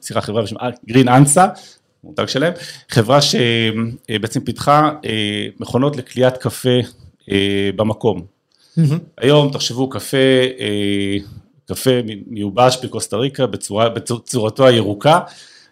סליחה 0.01 0.21
חברה 0.21 0.43
בשם 0.43 0.57
גרין 0.89 1.09
אנסה, 1.09 1.47
מותג 2.05 2.27
שלהם, 2.27 2.53
חברה 2.89 3.19
שבעצם 3.23 4.41
פיתחה 4.41 4.91
מכונות 5.61 5.97
לקליית 5.97 6.37
קפה 6.37 6.79
במקום. 7.77 8.23
היום 9.19 9.51
תחשבו 9.53 9.89
קפה, 9.89 10.17
קפה 11.69 11.91
מיובש 12.27 12.79
בקוסטה 12.85 13.17
ריקה 13.17 13.47
בצורה, 13.47 13.89
בצורתו 13.89 14.67
הירוקה, 14.67 15.21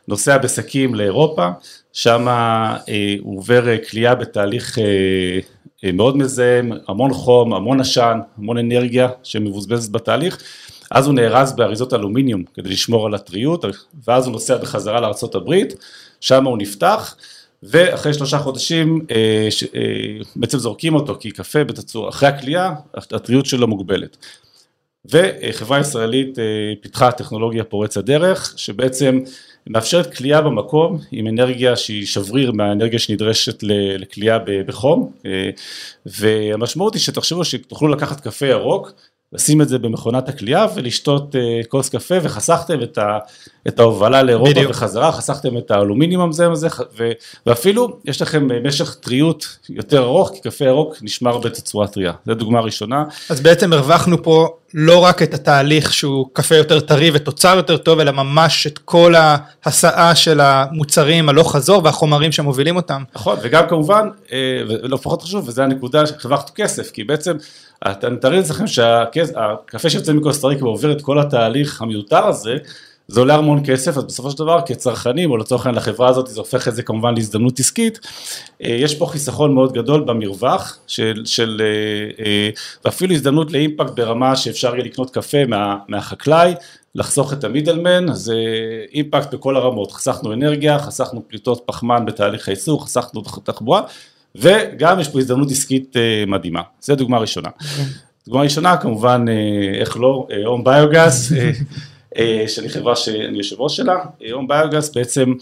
נוסע 0.09 0.39
בשקים 0.39 0.95
לאירופה, 0.95 1.49
שם 1.93 2.29
אה, 2.29 3.15
הוא 3.21 3.39
עובר 3.39 3.65
כליאה 3.91 4.15
בתהליך 4.15 4.79
אה, 4.79 4.85
אה, 5.85 5.93
מאוד 5.93 6.17
מזהם, 6.17 6.73
המון 6.89 7.13
חום, 7.13 7.55
המון 7.55 7.81
עשן, 7.81 8.19
המון 8.39 8.59
אנרגיה 8.59 9.09
שמבוזבזת 9.23 9.91
בתהליך, 9.91 10.43
אז 10.91 11.07
הוא 11.07 11.15
נארז 11.15 11.53
באריזות 11.53 11.95
אלומיניום 11.95 12.43
כדי 12.55 12.69
לשמור 12.69 13.07
על 13.07 13.15
הטריות, 13.15 13.65
ואז 14.07 14.27
הוא 14.27 14.33
נוסע 14.33 14.57
בחזרה 14.57 15.01
לארה"ב, 15.01 15.55
שם 16.21 16.45
הוא 16.45 16.59
נפתח, 16.59 17.17
ואחרי 17.63 18.15
שלושה 18.15 18.39
חודשים 18.39 19.07
אה, 19.11 19.47
ש, 19.51 19.65
אה, 19.65 19.69
בעצם 20.37 20.59
זורקים 20.59 20.95
אותו, 20.95 21.17
כי 21.21 21.31
קפה 21.31 21.65
בתצור, 21.65 22.09
אחרי 22.09 22.29
הכלייה, 22.29 22.75
הטריות 22.95 23.47
שלו 23.47 23.69
מוגבלת. 23.69 24.17
וחברה 25.11 25.81
ישראלית 25.81 26.39
אה, 26.39 26.45
פיתחה 26.81 27.13
טכנולוגיה 27.13 27.65
פורצת 27.65 28.05
דרך, 28.05 28.55
שבעצם 28.57 29.21
מאפשרת 29.67 30.15
כליאה 30.15 30.41
במקום 30.41 30.99
עם 31.13 31.27
אנרגיה 31.27 31.77
שהיא 31.77 32.07
שבריר 32.07 32.53
מהאנרגיה 32.53 32.99
שנדרשת 32.99 33.59
לכליאה 33.99 34.39
בחום, 34.67 35.13
אה, 35.27 35.51
והמשמעות 36.07 36.95
היא 36.95 37.03
שתחשבו 37.03 37.45
שתוכלו 37.45 37.89
לקחת 37.89 38.21
קפה 38.21 38.47
ירוק, 38.47 38.93
לשים 39.33 39.63
את 39.63 39.69
זה 39.69 39.79
במכונת 39.79 40.29
הכלייה 40.29 40.67
ולשתות 40.75 41.37
אה, 41.37 41.61
כוס 41.69 41.89
קפה 41.89 42.15
וחסכתם 42.23 42.83
את, 42.83 42.99
את 43.69 43.81
ההובלה 43.81 44.23
לאירופה 44.23 44.51
בדיוק. 44.51 44.71
וחזרה, 44.71 45.13
חסכתם 45.13 45.59
את 45.59 45.71
האלומיניום 45.71 46.23
המזהם 46.23 46.53
הזה 46.53 46.69
ואפילו 47.47 47.99
יש 48.05 48.23
לכם 48.23 48.49
משך 48.67 48.95
טריות 48.95 49.59
יותר 49.69 50.03
ארוך 50.03 50.31
כי 50.35 50.41
קפה 50.41 50.65
ירוק 50.65 50.97
נשמר 51.03 51.39
בתצורה 51.39 51.87
טריה, 51.87 52.13
זו 52.27 52.35
דוגמה 52.35 52.61
ראשונה. 52.61 53.05
אז 53.31 53.41
בעצם 53.41 53.73
הרווחנו 53.73 54.23
פה 54.23 54.49
לא 54.75 54.99
רק 54.99 55.23
את 55.23 55.35
התהליך 55.35 55.93
שהוא 55.93 56.27
קפה 56.33 56.55
יותר 56.55 56.81
טרי 56.81 57.11
ותוצר 57.15 57.57
יותר 57.57 57.77
טוב 57.77 58.01
אלא 58.01 58.13
ממש 58.13 58.67
את 58.67 58.79
כל 58.79 59.15
ההסעה 59.17 60.15
של 60.15 60.41
המוצרים 60.41 61.29
הלוך 61.29 61.57
חזור 61.57 61.85
והחומרים 61.85 62.33
שמובילים 62.33 62.77
אותם. 62.77 63.03
נכון 63.15 63.39
וגם 63.43 63.69
כמובן, 63.69 64.09
אה, 64.33 64.63
ולא 64.69 64.97
פחות 64.97 65.23
חשוב, 65.23 65.49
וזו 65.49 65.63
הנקודה 65.63 66.07
שהרווחת 66.07 66.51
כסף 66.51 66.91
כי 66.91 67.05
בעצם 67.05 67.37
אתם 67.91 68.17
תארו 68.17 68.35
לעצמכם 68.35 68.67
שהקפה 68.67 69.91
שיוצא 69.91 70.13
מקוסטה 70.13 70.47
ריקה 70.47 70.65
ועובר 70.65 70.93
את 70.93 71.03
כל 71.03 71.19
התהליך 71.19 71.83
המיותר 71.83 72.27
הזה, 72.27 72.57
זה 73.09 73.21
עולה 73.21 73.35
המון 73.35 73.61
כסף, 73.65 73.97
אז 73.97 74.05
בסופו 74.05 74.31
של 74.31 74.39
דבר 74.39 74.61
כצרכנים, 74.67 75.31
או 75.31 75.37
לצורך 75.37 75.67
העניין 75.67 75.83
לחברה 75.83 76.09
הזאת, 76.09 76.27
זה 76.27 76.41
הופך 76.41 76.69
את 76.69 76.75
זה 76.75 76.83
כמובן 76.83 77.15
להזדמנות 77.15 77.61
עסקית, 77.61 78.01
אה, 78.65 78.71
יש 78.71 78.95
פה 78.95 79.07
חיסכון 79.07 79.55
מאוד 79.55 79.73
גדול 79.73 80.01
במרווח, 80.01 80.79
של, 80.87 81.23
של, 81.25 81.63
אה, 81.65 82.25
אה, 82.25 82.51
ואפילו 82.85 83.15
הזדמנות 83.15 83.53
לאימפקט 83.53 83.91
ברמה 83.91 84.37
שאפשר 84.37 84.75
יהיה 84.75 84.85
לקנות 84.85 85.11
קפה 85.11 85.45
מה, 85.45 85.77
מהחקלאי, 85.89 86.55
לחסוך 86.95 87.33
את 87.33 87.45
המידלמן, 87.45 88.07
זה 88.13 88.35
אימפקט 88.95 89.35
בכל 89.35 89.57
הרמות, 89.57 89.93
חסכנו 89.93 90.33
אנרגיה, 90.33 90.79
חסכנו 90.79 91.23
פליטות 91.29 91.63
פחמן 91.67 92.05
בתהליך 92.07 92.49
הייצור, 92.49 92.85
חסכנו 92.85 93.23
תחבורה, 93.45 93.83
וגם 94.35 95.01
יש 95.01 95.09
פה 95.09 95.19
הזדמנות 95.19 95.51
עסקית 95.51 95.97
מדהימה, 96.27 96.63
זו 96.81 96.95
דוגמה 96.95 97.19
ראשונה. 97.19 97.49
כן. 97.77 97.83
דוגמה 98.27 98.43
ראשונה 98.43 98.77
כמובן, 98.77 99.25
איך 99.75 99.97
לא, 99.97 100.27
הום 100.47 100.65
ביוגז, 100.65 101.37
שאני 102.47 102.69
חברה 102.69 102.97
שאני 102.97 103.39
יושב 103.39 103.61
ראש 103.61 103.77
שלה, 103.77 103.97
הום 104.33 104.49
ביוגז 104.49 104.93
בעצם 104.95 105.35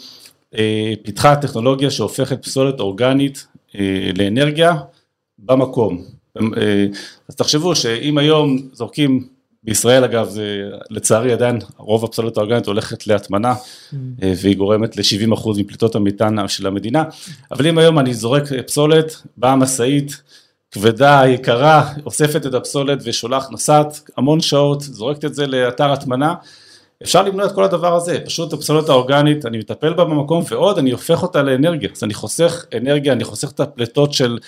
פיתחה 1.02 1.36
טכנולוגיה 1.36 1.90
שהופכת 1.90 2.42
פסולת 2.42 2.80
אורגנית 2.80 3.46
לאנרגיה 4.18 4.74
במקום. 5.38 6.04
אז 7.28 7.36
תחשבו 7.36 7.76
שאם 7.76 8.18
היום 8.18 8.68
זורקים 8.72 9.26
בישראל 9.62 10.04
אגב, 10.04 10.28
זה 10.28 10.70
לצערי 10.90 11.32
עדיין 11.32 11.58
רוב 11.76 12.04
הפסולת 12.04 12.36
האורגנית 12.36 12.66
הולכת 12.66 13.06
להטמנה 13.06 13.54
mm. 13.54 13.96
והיא 14.36 14.56
גורמת 14.56 14.96
ל-70% 14.96 15.48
מפליטות 15.56 15.94
המטען 15.94 16.48
של 16.48 16.66
המדינה, 16.66 17.04
אבל 17.50 17.66
אם 17.66 17.78
היום 17.78 17.98
אני 17.98 18.14
זורק 18.14 18.52
פסולת, 18.66 19.22
באה 19.36 19.56
משאית 19.56 20.22
כבדה, 20.70 21.22
יקרה, 21.26 21.92
אוספת 22.06 22.46
את 22.46 22.54
הפסולת 22.54 22.98
ושולח, 23.04 23.48
נוסעת 23.50 24.10
המון 24.16 24.40
שעות, 24.40 24.80
זורקת 24.80 25.24
את 25.24 25.34
זה 25.34 25.46
לאתר 25.46 25.92
הטמנה, 25.92 26.34
אפשר 27.02 27.22
למנוע 27.22 27.46
את 27.46 27.52
כל 27.52 27.64
הדבר 27.64 27.94
הזה, 27.94 28.18
פשוט 28.24 28.52
הפסולת 28.52 28.88
האורגנית, 28.88 29.46
אני 29.46 29.58
מטפל 29.58 29.92
בה 29.92 30.04
במקום 30.04 30.44
ועוד 30.48 30.78
אני 30.78 30.90
הופך 30.90 31.22
אותה 31.22 31.42
לאנרגיה, 31.42 31.88
אז 31.96 32.04
אני 32.04 32.14
חוסך 32.14 32.66
אנרגיה, 32.76 33.12
אני 33.12 33.24
חוסך 33.24 33.50
את 33.50 33.60
הפליטות 33.60 34.12
של 34.12 34.38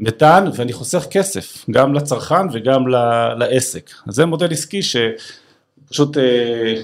מתאן 0.00 0.50
ואני 0.56 0.72
חוסך 0.72 1.06
כסף, 1.10 1.64
גם 1.70 1.94
לצרכן 1.94 2.46
וגם 2.52 2.88
לעסק. 3.36 3.90
אז 4.06 4.14
זה 4.14 4.26
מודל 4.26 4.52
עסקי 4.52 4.80
שפשוט 4.82 6.18
אה, 6.18 6.74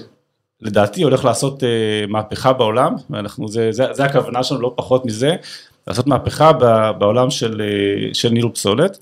לדעתי 0.61 1.03
הולך 1.03 1.25
לעשות 1.25 1.63
אה, 1.63 1.69
מהפכה 2.07 2.53
בעולם, 2.53 2.95
ואנחנו, 3.09 3.47
זה, 3.47 3.71
זה, 3.71 3.85
זה 3.91 4.03
הכוונה 4.05 4.43
שלנו, 4.43 4.61
לא 4.61 4.73
פחות 4.75 5.05
מזה, 5.05 5.35
לעשות 5.87 6.07
מהפכה 6.07 6.51
בעולם 6.99 7.31
של, 7.31 7.61
אה, 7.61 8.13
של 8.13 8.29
ניהול 8.29 8.51
פסולת. 8.51 8.97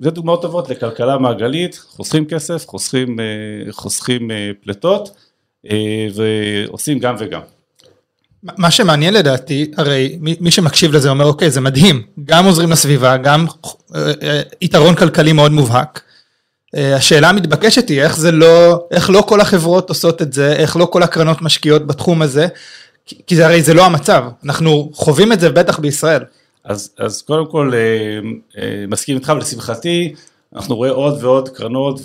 זה 0.00 0.10
דוגמאות 0.10 0.42
טובות 0.42 0.70
לכלכלה 0.70 1.18
מעגלית, 1.18 1.82
חוסכים 1.88 2.24
כסף, 2.24 2.66
חוסכים, 2.66 3.18
חוסכים 3.70 4.30
פליטות 4.62 5.10
ועושים 6.14 6.98
גם 6.98 7.14
וגם. 7.18 7.40
מה 8.42 8.70
שמעניין 8.70 9.14
לדעתי, 9.14 9.70
הרי 9.76 10.18
מי 10.20 10.50
שמקשיב 10.50 10.92
לזה 10.92 11.10
אומר 11.10 11.24
אוקיי 11.24 11.50
זה 11.50 11.60
מדהים, 11.60 12.02
גם 12.24 12.44
עוזרים 12.44 12.70
לסביבה, 12.70 13.16
גם 13.16 13.46
אה, 13.94 14.12
אה, 14.22 14.40
יתרון 14.60 14.94
כלכלי 14.94 15.32
מאוד 15.32 15.52
מובהק. 15.52 16.00
אה, 16.76 16.96
השאלה 16.96 17.28
המתבקשת 17.28 17.88
היא 17.88 18.02
איך 18.02 18.16
זה 18.16 18.32
לא, 18.32 18.84
איך 18.90 19.10
לא 19.10 19.24
כל 19.28 19.40
החברות 19.40 19.88
עושות 19.88 20.22
את 20.22 20.32
זה, 20.32 20.52
איך 20.52 20.76
לא 20.76 20.84
כל 20.84 21.02
הקרנות 21.02 21.42
משקיעות 21.42 21.86
בתחום 21.86 22.22
הזה, 22.22 22.46
כי 23.26 23.36
זה 23.36 23.46
הרי 23.46 23.62
זה 23.62 23.74
לא 23.74 23.86
המצב, 23.86 24.24
אנחנו 24.44 24.90
חווים 24.94 25.32
את 25.32 25.40
זה 25.40 25.50
בטח 25.50 25.78
בישראל. 25.78 26.22
אז, 26.64 26.94
אז 26.98 27.22
קודם 27.22 27.46
כל 27.46 27.72
מסכים 28.88 29.16
איתך 29.16 29.32
ולשמחתי 29.36 30.14
אנחנו 30.56 30.76
רואים 30.76 30.94
עוד 30.94 31.24
ועוד 31.24 31.48
קרנות 31.48 32.00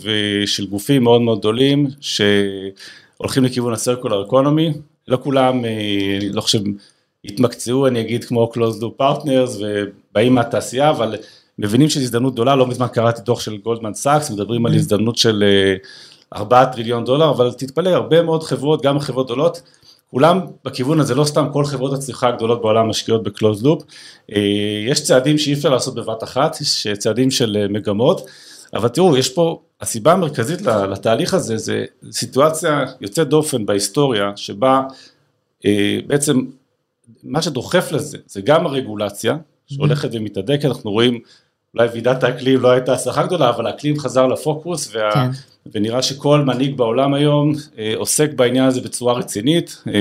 של 0.46 0.68
גופים 0.68 1.04
מאוד 1.04 1.22
מאוד 1.22 1.40
גדולים 1.40 1.88
שהולכים 2.02 3.44
לכיוון 3.44 3.74
הסרקולר 3.74 4.24
אקונומי, 4.26 4.74
לא 5.08 5.18
כולם, 5.24 5.66
אה, 5.66 6.20
לא 6.34 6.42
חושב, 6.42 6.60
התמקצעו, 7.26 7.88
אני 7.88 8.02
אגיד, 8.02 8.24
כמו 8.24 8.52
closed 8.54 8.82
loop 8.82 9.02
partners 9.02 9.60
ובאים 9.60 10.36
מהתעשייה, 10.36 10.90
אבל 10.90 11.16
מבינים 11.60 11.90
שזו 11.90 12.04
הזדמנות 12.04 12.34
גדולה, 12.34 12.56
לא 12.56 12.68
מזמן 12.68 12.88
קראתי 12.88 13.22
דוח 13.22 13.40
של 13.40 13.58
גולדמן 13.58 13.94
סאקס, 13.94 14.32
מדברים 14.32 14.66
על 14.66 14.72
mm-hmm. 14.72 14.76
הזדמנות 14.76 15.18
של 15.18 15.44
4 16.36 16.60
אה, 16.60 16.66
טריליון 16.66 17.06
דולר, 17.06 17.30
אבל 17.30 17.52
תתפלא, 17.54 17.90
הרבה 17.90 18.22
מאוד 18.24 18.44
חברות, 18.44 18.82
גם 18.82 19.00
חברות 19.00 19.26
גדולות, 19.26 19.62
כולם 20.12 20.40
בכיוון 20.66 21.00
הזה, 21.00 21.16
לא 21.16 21.24
סתם 21.24 21.48
כל 21.54 21.66
חברות 21.66 21.94
הצריכה 21.94 22.28
הגדולות 22.28 22.62
בעולם 22.62 22.90
משקיעות 22.90 23.24
ב-Closed 23.24 23.64
Loop, 23.64 23.84
אה, 24.36 24.42
יש 24.88 25.04
צעדים 25.04 25.38
שאי 25.38 25.54
אפשר 25.54 25.70
לעשות 25.70 25.96
בבת 25.96 26.24
אחת, 26.24 26.62
יש 26.62 26.88
צעדים 26.88 27.32
של 27.32 27.68
מגמות, 27.70 28.30
אבל 28.74 28.88
תראו, 28.88 29.18
יש 29.18 29.30
פה, 29.30 29.62
הסיבה 29.82 30.14
המרכזית 30.14 30.62
לתהליך 30.62 31.34
הזה 31.34 31.58
זה 31.58 31.86
סיטואציה 32.12 32.86
יוצאת 33.02 33.30
דופן 33.30 33.66
בהיסטוריה 33.66 34.32
שבה 34.36 34.82
אה, 35.66 36.00
בעצם 36.08 36.42
מה 37.24 37.42
שדוחף 37.42 37.92
לזה 37.92 38.18
זה 38.26 38.42
גם 38.42 38.66
הרגולציה 38.66 39.38
שהולכת 39.68 40.10
ומתהדקת, 40.14 40.66
אנחנו 40.66 40.92
רואים 40.92 41.20
אולי 41.78 41.88
ועידת 41.92 42.24
האקלים 42.24 42.62
לא 42.62 42.72
הייתה 42.72 42.94
הצלחה 42.94 43.24
גדולה, 43.24 43.50
אבל 43.50 43.68
האקלים 43.68 44.00
חזר 44.00 44.28
לפוקוס 44.28 44.96
וה, 44.96 45.12
כן. 45.12 45.30
ונראה 45.74 46.02
שכל 46.02 46.42
מנהיג 46.42 46.78
בעולם 46.78 47.14
היום 47.14 47.54
אה, 47.78 47.94
עוסק 47.96 48.30
בעניין 48.36 48.66
הזה 48.66 48.82
בצורה 48.82 49.14
רצינית, 49.14 49.84
אה, 49.88 49.94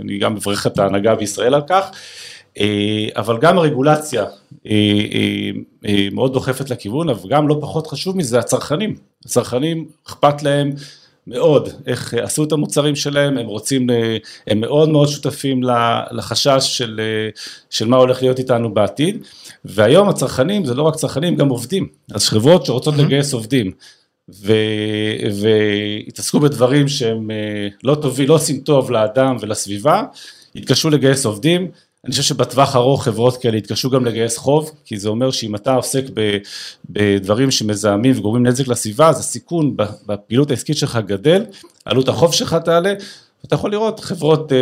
אני 0.00 0.18
גם 0.18 0.34
מברך 0.34 0.66
את 0.66 0.78
ההנהגה 0.78 1.14
בישראל 1.14 1.54
על 1.54 1.62
כך. 1.68 1.90
אה, 2.60 3.06
אבל 3.16 3.38
גם 3.38 3.58
הרגולציה 3.58 4.24
אה, 4.66 4.70
אה, 5.86 6.08
מאוד 6.12 6.32
דוחפת 6.32 6.70
לכיוון, 6.70 7.08
אבל 7.08 7.30
גם 7.30 7.48
לא 7.48 7.58
פחות 7.60 7.86
חשוב 7.86 8.16
מזה 8.16 8.38
הצרכנים, 8.38 8.96
הצרכנים 9.24 9.88
אכפת 10.06 10.42
להם 10.42 10.72
מאוד 11.26 11.68
איך 11.86 12.14
עשו 12.14 12.44
את 12.44 12.52
המוצרים 12.52 12.96
שלהם, 12.96 13.38
הם 13.38 13.46
רוצים, 13.46 13.86
הם 14.46 14.60
מאוד 14.60 14.88
מאוד 14.88 15.08
שותפים 15.08 15.60
לחשש 16.10 16.78
של, 16.78 17.00
של 17.70 17.86
מה 17.88 17.96
הולך 17.96 18.22
להיות 18.22 18.38
איתנו 18.38 18.74
בעתיד, 18.74 19.24
והיום 19.64 20.08
הצרכנים 20.08 20.64
זה 20.64 20.74
לא 20.74 20.82
רק 20.82 20.94
צרכנים, 20.94 21.36
גם 21.36 21.48
עובדים, 21.48 21.88
אז 22.14 22.28
חברות 22.28 22.66
שרוצות 22.66 22.94
mm-hmm. 22.94 23.02
לגייס 23.02 23.34
עובדים. 23.34 23.70
והתעסקו 25.40 26.40
בדברים 26.40 26.88
שהם 26.88 27.30
לא 27.84 27.94
טובים, 27.94 28.28
לא 28.28 28.34
עושים 28.34 28.60
טוב 28.60 28.90
לאדם 28.90 29.36
ולסביבה, 29.40 30.02
התקשו 30.56 30.90
לגייס 30.90 31.26
עובדים, 31.26 31.70
אני 32.04 32.10
חושב 32.10 32.22
שבטווח 32.22 32.76
ארוך 32.76 33.04
חברות 33.04 33.36
כאלה 33.36 33.56
יתקשו 33.56 33.90
גם 33.90 34.04
לגייס 34.04 34.38
חוב, 34.38 34.70
כי 34.84 34.98
זה 34.98 35.08
אומר 35.08 35.30
שאם 35.30 35.54
אתה 35.54 35.74
עוסק 35.74 36.04
בדברים 36.90 37.50
שמזהמים 37.50 38.18
וגורמים 38.18 38.46
נזק 38.46 38.68
לסביבה, 38.68 39.08
אז 39.08 39.20
הסיכון 39.20 39.76
בפעילות 40.06 40.50
העסקית 40.50 40.76
שלך 40.76 40.98
גדל, 41.06 41.44
עלות 41.84 42.08
החוב 42.08 42.32
שלך 42.32 42.56
תעלה, 42.64 42.94
אתה 43.44 43.54
יכול 43.54 43.70
לראות 43.70 44.00
חברות, 44.00 44.52
אה, 44.52 44.58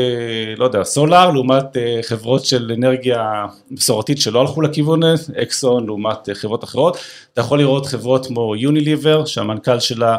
לא 0.57 0.65
יודע, 0.65 0.85
סולאר 0.85 1.31
לעומת 1.31 1.77
אה, 1.77 2.01
חברות 2.03 2.45
של 2.45 2.73
אנרגיה 2.77 3.47
מסורתית 3.71 4.19
שלא 4.19 4.41
הלכו 4.41 4.61
לכיוון, 4.63 5.01
אקסון 5.43 5.87
לעומת 5.87 6.29
אה, 6.29 6.35
חברות 6.35 6.65
אחרות, 6.65 6.97
אתה 7.33 7.41
יכול 7.41 7.59
לראות 7.59 7.87
חברות 7.87 8.27
כמו 8.27 8.57
יוניליבר, 8.57 9.25
שהמנכ"ל 9.25 9.81
שלה, 9.81 10.17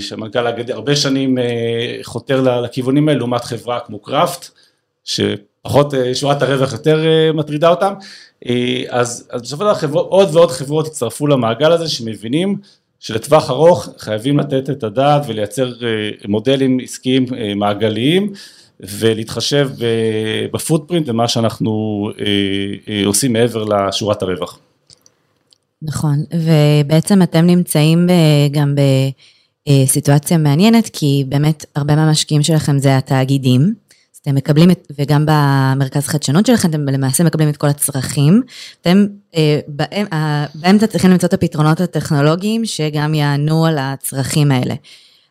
שהמנכ"ל 0.00 0.46
הרבה 0.72 0.96
שנים 0.96 1.38
חותר 2.02 2.60
לכיוונים 2.60 3.08
האלה, 3.08 3.18
לעומת 3.18 3.44
חברה 3.44 3.80
כמו 3.80 3.98
קראפט, 3.98 4.50
שפחות 5.66 5.94
שורת 6.14 6.42
הרווח 6.42 6.72
יותר 6.72 7.04
מטרידה 7.34 7.68
אותם, 7.68 7.94
אז 8.88 9.28
בסופו 9.34 9.74
של 9.80 9.86
דבר 9.86 10.00
עוד 10.00 10.28
ועוד 10.36 10.50
חברות 10.50 10.86
הצטרפו 10.86 11.26
למעגל 11.26 11.72
הזה 11.72 11.88
שמבינים 11.88 12.58
שלטווח 13.00 13.50
ארוך 13.50 13.88
חייבים 13.98 14.38
לתת 14.38 14.70
את 14.70 14.84
הדעת 14.84 15.22
ולייצר 15.26 15.66
אה, 15.66 16.10
מודלים 16.28 16.78
עסקיים 16.82 17.26
אה, 17.34 17.54
מעגליים 17.54 18.32
ולהתחשב 18.80 19.70
בפוטפרינט 20.52 21.08
ומה 21.08 21.28
שאנחנו 21.28 22.10
אה, 22.88 23.06
עושים 23.06 23.32
מעבר 23.32 23.64
לשורת 23.64 24.22
הרווח. 24.22 24.58
נכון, 25.82 26.24
ובעצם 26.34 27.22
אתם 27.22 27.46
נמצאים 27.46 28.06
גם 28.50 28.74
בסיטואציה 29.68 30.38
מעניינת, 30.38 30.90
כי 30.92 31.24
באמת 31.28 31.66
הרבה 31.76 31.96
מהמשקיעים 31.96 32.42
שלכם 32.42 32.78
זה 32.78 32.96
התאגידים. 32.96 33.74
אתם 34.22 34.34
מקבלים, 34.34 34.70
את, 34.70 34.92
וגם 34.98 35.26
במרכז 35.26 36.06
חדשנות 36.06 36.46
שלכם, 36.46 36.70
אתם 36.70 36.88
למעשה 36.88 37.24
מקבלים 37.24 37.48
את 37.48 37.56
כל 37.56 37.66
הצרכים. 37.66 38.42
אתם 38.80 39.06
אה, 39.36 39.60
בהם, 39.68 40.06
אה, 40.12 40.46
באמצע 40.54 40.86
צריכים 40.86 41.10
למצוא 41.10 41.28
את 41.28 41.34
הפתרונות 41.34 41.80
הטכנולוגיים 41.80 42.66
שגם 42.66 43.14
יענו 43.14 43.66
על 43.66 43.78
הצרכים 43.78 44.52
האלה. 44.52 44.74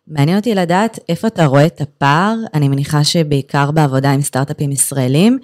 מעניין 0.08 0.38
אותי 0.38 0.56
לדעת 0.56 1.00
איפה 1.10 1.28
אתה 1.28 1.46
רואה 1.46 1.66
את 1.66 1.82
הפער, 1.82 2.36
אני 2.54 2.68
מניחה 2.68 3.04
שבעיקר 3.04 3.72
בעבודה 3.72 4.12
עם 4.12 4.22
סטארט-אפים 4.22 4.72
ישראלים, 4.72 5.40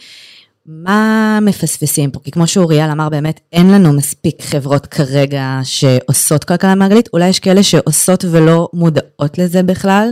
מה 0.65 1.39
מפספסים 1.41 2.11
פה? 2.11 2.19
כי 2.19 2.31
כמו 2.31 2.47
שאוריאל 2.47 2.89
אמר, 2.89 3.09
באמת 3.09 3.39
אין 3.53 3.71
לנו 3.71 3.93
מספיק 3.93 4.41
חברות 4.41 4.85
כרגע 4.85 5.59
שעושות 5.63 6.43
כלכלה 6.43 6.75
מעגלית, 6.75 7.09
אולי 7.13 7.29
יש 7.29 7.39
כאלה 7.39 7.63
שעושות 7.63 8.25
ולא 8.31 8.69
מודעות 8.73 9.37
לזה 9.37 9.63
בכלל. 9.63 10.09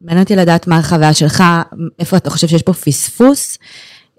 מעניין 0.00 0.22
אותי 0.22 0.36
לדעת 0.36 0.66
מה 0.66 0.78
החוויה 0.78 1.14
שלך, 1.14 1.44
איפה 1.98 2.16
אתה 2.16 2.30
חושב 2.30 2.48
שיש 2.48 2.62
פה 2.62 2.72
פספוס, 2.72 3.58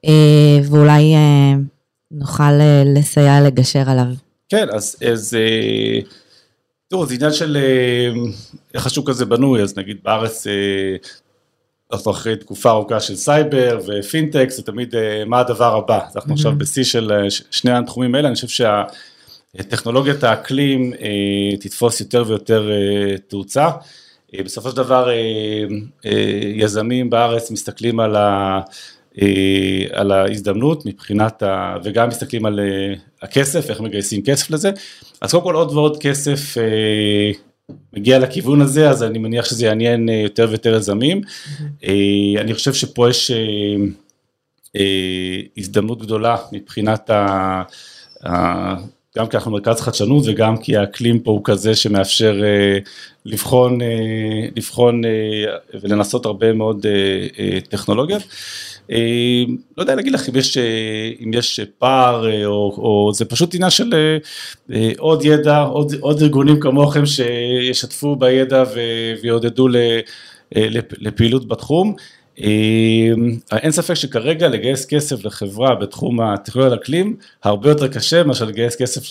אה, 0.06 0.60
ואולי 0.70 1.16
אה, 1.16 1.54
נוכל 2.12 2.44
אה, 2.44 2.84
לסייע 2.86 3.42
לגשר 3.42 3.90
עליו. 3.90 4.06
כן, 4.50 4.68
אז, 4.74 4.96
אז 5.12 5.38
תראו, 6.88 7.06
זה 7.06 7.14
עניין 7.14 7.34
של 7.34 7.58
איך 8.74 8.86
השוק 8.86 9.10
הזה 9.10 9.26
בנוי, 9.26 9.62
אז 9.62 9.78
נגיד 9.78 9.98
בארץ 10.04 10.48
אנחנו 11.94 12.12
אחרי 12.12 12.36
תקופה 12.36 12.70
ארוכה 12.70 13.00
של 13.00 13.16
סייבר 13.16 13.80
ופינטק, 13.88 14.50
זה 14.50 14.64
תמיד 14.64 14.96
מה 15.26 15.40
הדבר 15.40 15.78
הבא, 15.78 16.00
אז 16.08 16.16
אנחנו 16.16 16.32
mm-hmm. 16.32 16.34
עכשיו 16.34 16.58
בשיא 16.58 16.84
של 16.84 17.12
שני 17.52 17.72
התחומים 17.72 18.16
האלה, 18.16 18.28
אני 18.28 18.36
חושב 18.36 18.66
שהטכנולוגיית 19.58 20.24
האקלים 20.24 20.94
תתפוס 21.60 22.00
יותר 22.00 22.24
ויותר 22.28 22.70
תאוצה. 23.28 23.70
אה, 24.36 24.44
בסופו 24.44 24.70
של 24.70 24.78
דבר 24.78 25.10
אה, 25.10 25.16
אה, 26.06 26.40
יזמים 26.56 27.10
בארץ 27.10 27.52
מסתכלים 27.52 28.00
על, 28.00 28.16
ה, 28.16 28.62
על 29.92 30.12
ההזדמנות 30.12 30.86
מבחינת, 30.86 31.44
ה, 31.44 31.78
וגם 31.84 32.08
מסתכלים 32.08 32.46
על 32.46 32.60
הכסף, 33.22 33.70
איך 33.70 33.82
מגייסים 33.82 34.24
כסף 34.24 34.50
לזה, 34.50 34.72
אז 35.22 35.32
קודם 35.32 35.44
כל 35.44 35.56
עוד 35.56 35.72
ועוד 35.72 35.98
כסף 36.02 36.58
מגיע 37.94 38.20
לכיוון 38.20 38.62
הזה, 38.62 38.90
אז 38.90 39.04
אני 39.04 39.20
מניח 39.20 39.46
שזה 39.46 39.66
יעניין 39.66 40.10
יותר 40.10 40.48
ויותר 40.50 40.76
יזמים. 40.76 41.22
אני 42.38 42.54
חושב 42.54 42.74
שפה 42.74 43.10
יש 43.10 43.32
הזדמנות 45.58 46.02
גדולה 46.02 46.38
מבחינת 46.52 47.10
ה... 47.10 47.64
גם 49.18 49.28
כי 49.28 49.38
אנחנו 49.38 49.52
מרכז 49.52 49.82
חדשנות 49.82 50.24
וגם 50.28 50.58
כי 50.58 50.78
האקלים 50.78 51.20
פה 51.20 51.32
הוא 51.32 51.42
כזה 51.44 51.76
שמאפשר 51.76 52.42
אה, 52.44 52.78
לבחון, 53.26 53.82
אה, 53.82 53.88
לבחון 54.56 55.06
אה, 55.06 55.10
ולנסות 55.82 56.26
הרבה 56.26 56.54
מאוד 56.54 56.86
טכנולוגיות. 57.70 58.22
לא 59.78 59.84
יודע 59.84 59.96
להגיד 59.96 60.14
לך 60.14 60.30
אם 60.30 60.36
יש, 60.36 60.58
אם 61.24 61.32
יש 61.34 61.60
פער 61.78 62.46
או, 62.46 62.52
או 62.78 63.12
זה 63.14 63.26
פשוט 63.26 63.56
עניין 63.56 63.70
של 63.70 63.94
עוד 64.98 65.26
ידע, 65.26 65.60
עוד, 65.60 65.94
עוד 66.00 66.22
ארגונים 66.22 66.60
כמוכם 66.60 67.06
שישתפו 67.06 68.16
בידע 68.16 68.64
ויעודדו 69.22 69.68
לפעילות 71.00 71.48
בתחום. 71.48 71.96
אמ, 72.40 73.38
אין 73.52 73.72
ספק 73.72 73.94
שכרגע 73.94 74.48
לגייס 74.48 74.86
כסף 74.86 75.26
לחברה 75.26 75.76
בתחום 75.76 76.22
הטכנולוגיה 76.22 76.76
לאקלים 76.76 77.16
הרבה 77.44 77.70
יותר 77.70 77.88
קשה 77.88 78.24
מאשר 78.24 78.46
לגייס 78.46 78.76
כסף 78.76 79.02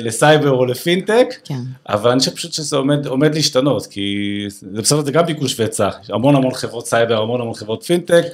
לסייבר 0.00 0.50
או 0.50 0.66
לפינטק, 0.66 1.26
כן. 1.44 1.60
אבל 1.88 2.10
אני 2.10 2.18
חושב 2.18 2.34
פשוט 2.34 2.52
שזה 2.52 2.76
עומד, 2.76 3.06
עומד 3.06 3.34
להשתנות, 3.34 3.86
כי 3.86 4.00
זה 4.48 4.82
בסדר, 4.82 5.04
זה 5.04 5.12
גם 5.12 5.26
ביקוש 5.26 5.60
והיצע, 5.60 5.88
המון 6.08 6.36
המון 6.36 6.54
חברות 6.54 6.86
סייבר, 6.86 7.22
המון 7.22 7.40
המון 7.40 7.54
חברות 7.54 7.82
פינטק, 7.82 8.24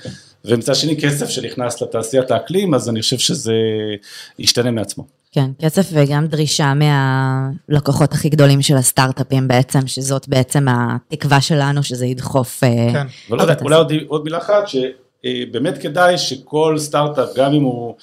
ומצד 0.44 0.74
שני 0.74 0.96
כסף 1.00 1.28
שנכנס 1.28 1.82
לתעשיית 1.82 2.30
האקלים, 2.30 2.74
אז 2.74 2.88
אני 2.88 3.02
חושב 3.02 3.18
שזה 3.18 3.54
ישתנה 4.38 4.70
מעצמו. 4.70 5.19
כן, 5.32 5.50
כסף 5.58 5.86
וגם 5.92 6.26
דרישה 6.26 6.72
מהלקוחות 6.74 8.12
הכי 8.12 8.28
גדולים 8.28 8.62
של 8.62 8.76
הסטארט-אפים 8.76 9.48
בעצם, 9.48 9.86
שזאת 9.86 10.28
בעצם 10.28 10.66
התקווה 10.68 11.40
שלנו 11.40 11.82
שזה 11.82 12.06
ידחוף. 12.06 12.64
אה, 12.64 12.88
כן, 12.92 13.06
אולי, 13.30 13.44
אולי 13.62 13.76
עוד, 13.76 13.92
עוד 14.06 14.24
מילה 14.24 14.38
אחת, 14.38 14.64
שבאמת 14.68 15.78
כדאי 15.78 16.18
שכל 16.18 16.78
סטארט-אפ, 16.78 17.28
גם 17.36 17.52
אם 17.52 17.62
הוא 17.62 17.94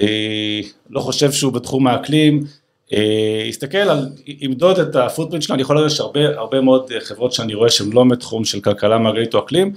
אה, 0.00 0.60
לא 0.90 1.00
חושב 1.00 1.32
שהוא 1.32 1.52
בתחום 1.52 1.86
האקלים, 1.86 2.44
אה, 2.92 3.42
יסתכל 3.48 3.78
על, 3.78 4.08
ימדוד 4.26 4.78
את 4.78 4.96
הפוטפרינט 4.96 5.42
שלו, 5.42 5.54
אני 5.54 5.62
יכול 5.62 5.76
לראות 5.76 5.90
שהרבה 5.90 6.28
הרבה 6.28 6.60
מאוד 6.60 6.92
חברות 7.00 7.32
שאני 7.32 7.54
רואה 7.54 7.70
שהן 7.70 7.92
לא 7.92 8.04
מתחום 8.04 8.44
של 8.44 8.60
כלכלה 8.60 8.98
מעגלית 8.98 9.34
או 9.34 9.38
אקלים, 9.38 9.72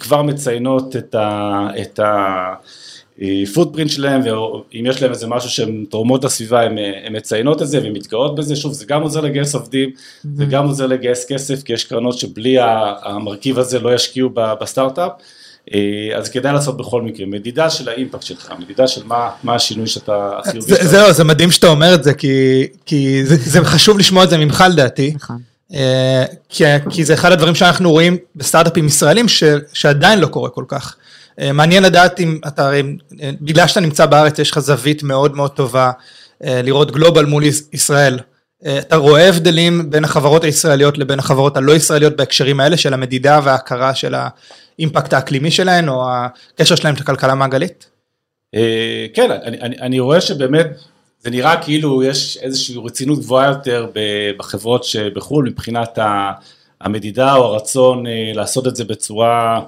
כבר 0.00 0.22
מציינות 0.22 0.96
את 0.96 1.14
ה... 1.14 1.68
את 1.82 1.98
ה 1.98 2.54
פוטפרינט 3.54 3.90
שלהם, 3.90 4.20
ואם 4.20 4.86
יש 4.86 5.02
להם 5.02 5.10
איזה 5.10 5.26
משהו 5.26 5.50
שהן 5.50 5.84
תורמות 5.90 6.24
לסביבה, 6.24 6.62
הן 6.62 6.76
מציינות 7.10 7.62
את 7.62 7.68
זה 7.68 7.80
והן 7.82 7.92
מתגאות 7.92 8.34
בזה, 8.34 8.56
שוב, 8.56 8.72
זה 8.72 8.84
גם 8.84 9.02
עוזר 9.02 9.20
לגייס 9.20 9.54
עובדים, 9.54 9.88
mm-hmm. 9.88 10.28
זה 10.34 10.44
גם 10.44 10.66
עוזר 10.66 10.86
לגייס 10.86 11.26
כסף, 11.28 11.62
כי 11.62 11.72
יש 11.72 11.84
קרנות 11.84 12.18
שבלי 12.18 12.56
המרכיב 13.04 13.58
הזה 13.58 13.78
לא 13.78 13.94
ישקיעו 13.94 14.30
בסטארט-אפ. 14.34 15.12
אה, 15.74 16.18
אז 16.18 16.28
כדאי 16.28 16.52
לעשות 16.52 16.76
בכל 16.76 17.02
מקרה, 17.02 17.26
מדידה 17.26 17.70
של 17.70 17.88
האימפקט 17.88 18.22
שלך, 18.22 18.52
מדידה 18.58 18.88
של 18.88 19.04
מה, 19.04 19.30
מה 19.42 19.54
השינוי 19.54 19.86
שאתה 19.86 20.30
החיובי 20.38 20.68
שלך. 20.68 20.82
זהו, 20.82 21.12
זה 21.12 21.24
מדהים 21.24 21.50
שאתה 21.50 21.66
אומר 21.66 21.94
את 21.94 22.04
זה, 22.04 22.14
כי, 22.14 22.66
כי 22.86 23.24
זה, 23.24 23.36
זה 23.36 23.64
חשוב 23.64 23.98
לשמוע 23.98 24.24
את 24.24 24.30
זה 24.30 24.38
ממך 24.38 24.64
לדעתי. 24.72 25.12
נכון. 25.14 25.38
אה, 25.74 26.24
כי, 26.48 26.64
כי 26.90 27.04
זה 27.04 27.14
אחד 27.14 27.32
הדברים 27.32 27.54
שאנחנו 27.54 27.90
רואים 27.90 28.16
בסטארט-אפים 28.36 28.86
ישראלים 28.86 29.28
ש, 29.28 29.44
שעדיין 29.72 30.18
לא 30.18 30.26
קורה 30.26 30.50
כל 30.50 30.64
כך. 30.68 30.96
אה, 31.40 31.52
מעניין 31.52 31.82
לדעת 31.82 32.20
אם 32.20 32.38
אתה, 32.46 32.72
אה, 32.72 32.80
בגלל 33.40 33.66
שאתה 33.66 33.80
נמצא 33.80 34.06
בארץ 34.06 34.38
יש 34.38 34.50
לך 34.50 34.58
זווית 34.58 35.02
מאוד 35.02 35.36
מאוד 35.36 35.50
טובה 35.50 35.90
אה, 36.44 36.62
לראות 36.62 36.90
גלובל 36.90 37.24
מול 37.24 37.42
ישראל. 37.72 38.18
אתה 38.78 38.96
רואה 38.96 39.28
הבדלים 39.28 39.90
בין 39.90 40.04
החברות 40.04 40.44
הישראליות 40.44 40.98
לבין 40.98 41.18
החברות 41.18 41.56
הלא 41.56 41.72
ישראליות 41.72 42.16
בהקשרים 42.16 42.60
האלה 42.60 42.76
של 42.76 42.94
המדידה 42.94 43.40
וההכרה 43.44 43.94
של 43.94 44.14
האימפקט 44.14 45.12
האקלימי 45.12 45.50
שלהן 45.50 45.88
או 45.88 46.04
הקשר 46.10 46.74
שלהן 46.74 46.94
לכלכלה 46.94 47.34
מעגלית? 47.34 47.90
כן, 49.14 49.30
אני, 49.44 49.60
אני, 49.60 49.76
אני 49.80 50.00
רואה 50.00 50.20
שבאמת 50.20 50.66
זה 51.20 51.30
נראה 51.30 51.62
כאילו 51.62 52.02
יש 52.02 52.38
איזושהי 52.42 52.76
רצינות 52.84 53.18
גבוהה 53.18 53.48
יותר 53.48 53.86
בחברות 54.38 54.84
שבחו"ל 54.84 55.48
מבחינת 55.48 55.98
המדידה 56.80 57.34
או 57.34 57.44
הרצון 57.44 58.04
לעשות 58.34 58.66
את 58.66 58.76
זה 58.76 58.84
בצורה 58.84 59.60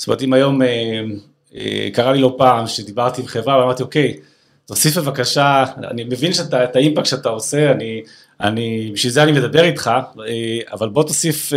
זאת 0.00 0.06
אומרת, 0.06 0.22
אם 0.22 0.32
היום 0.32 0.62
אה, 0.62 1.02
אה, 1.56 1.88
קרה 1.92 2.12
לי 2.12 2.18
לא 2.18 2.34
פעם 2.38 2.66
שדיברתי 2.66 3.20
עם 3.20 3.26
חברה 3.26 3.58
ואמרתי, 3.58 3.82
אוקיי, 3.82 4.16
תוסיף 4.66 4.98
בבקשה, 4.98 5.64
אני 5.90 6.04
מבין 6.04 6.32
שאתה, 6.32 6.64
את 6.64 6.76
האימפקט 6.76 7.06
שאתה 7.06 7.28
עושה, 7.28 7.72
אני, 7.72 8.02
אני, 8.40 8.90
בשביל 8.94 9.12
זה 9.12 9.22
אני 9.22 9.32
מדבר 9.32 9.64
איתך, 9.64 9.90
אה, 10.26 10.58
אבל 10.72 10.88
בוא 10.88 11.02
תוסיף 11.02 11.52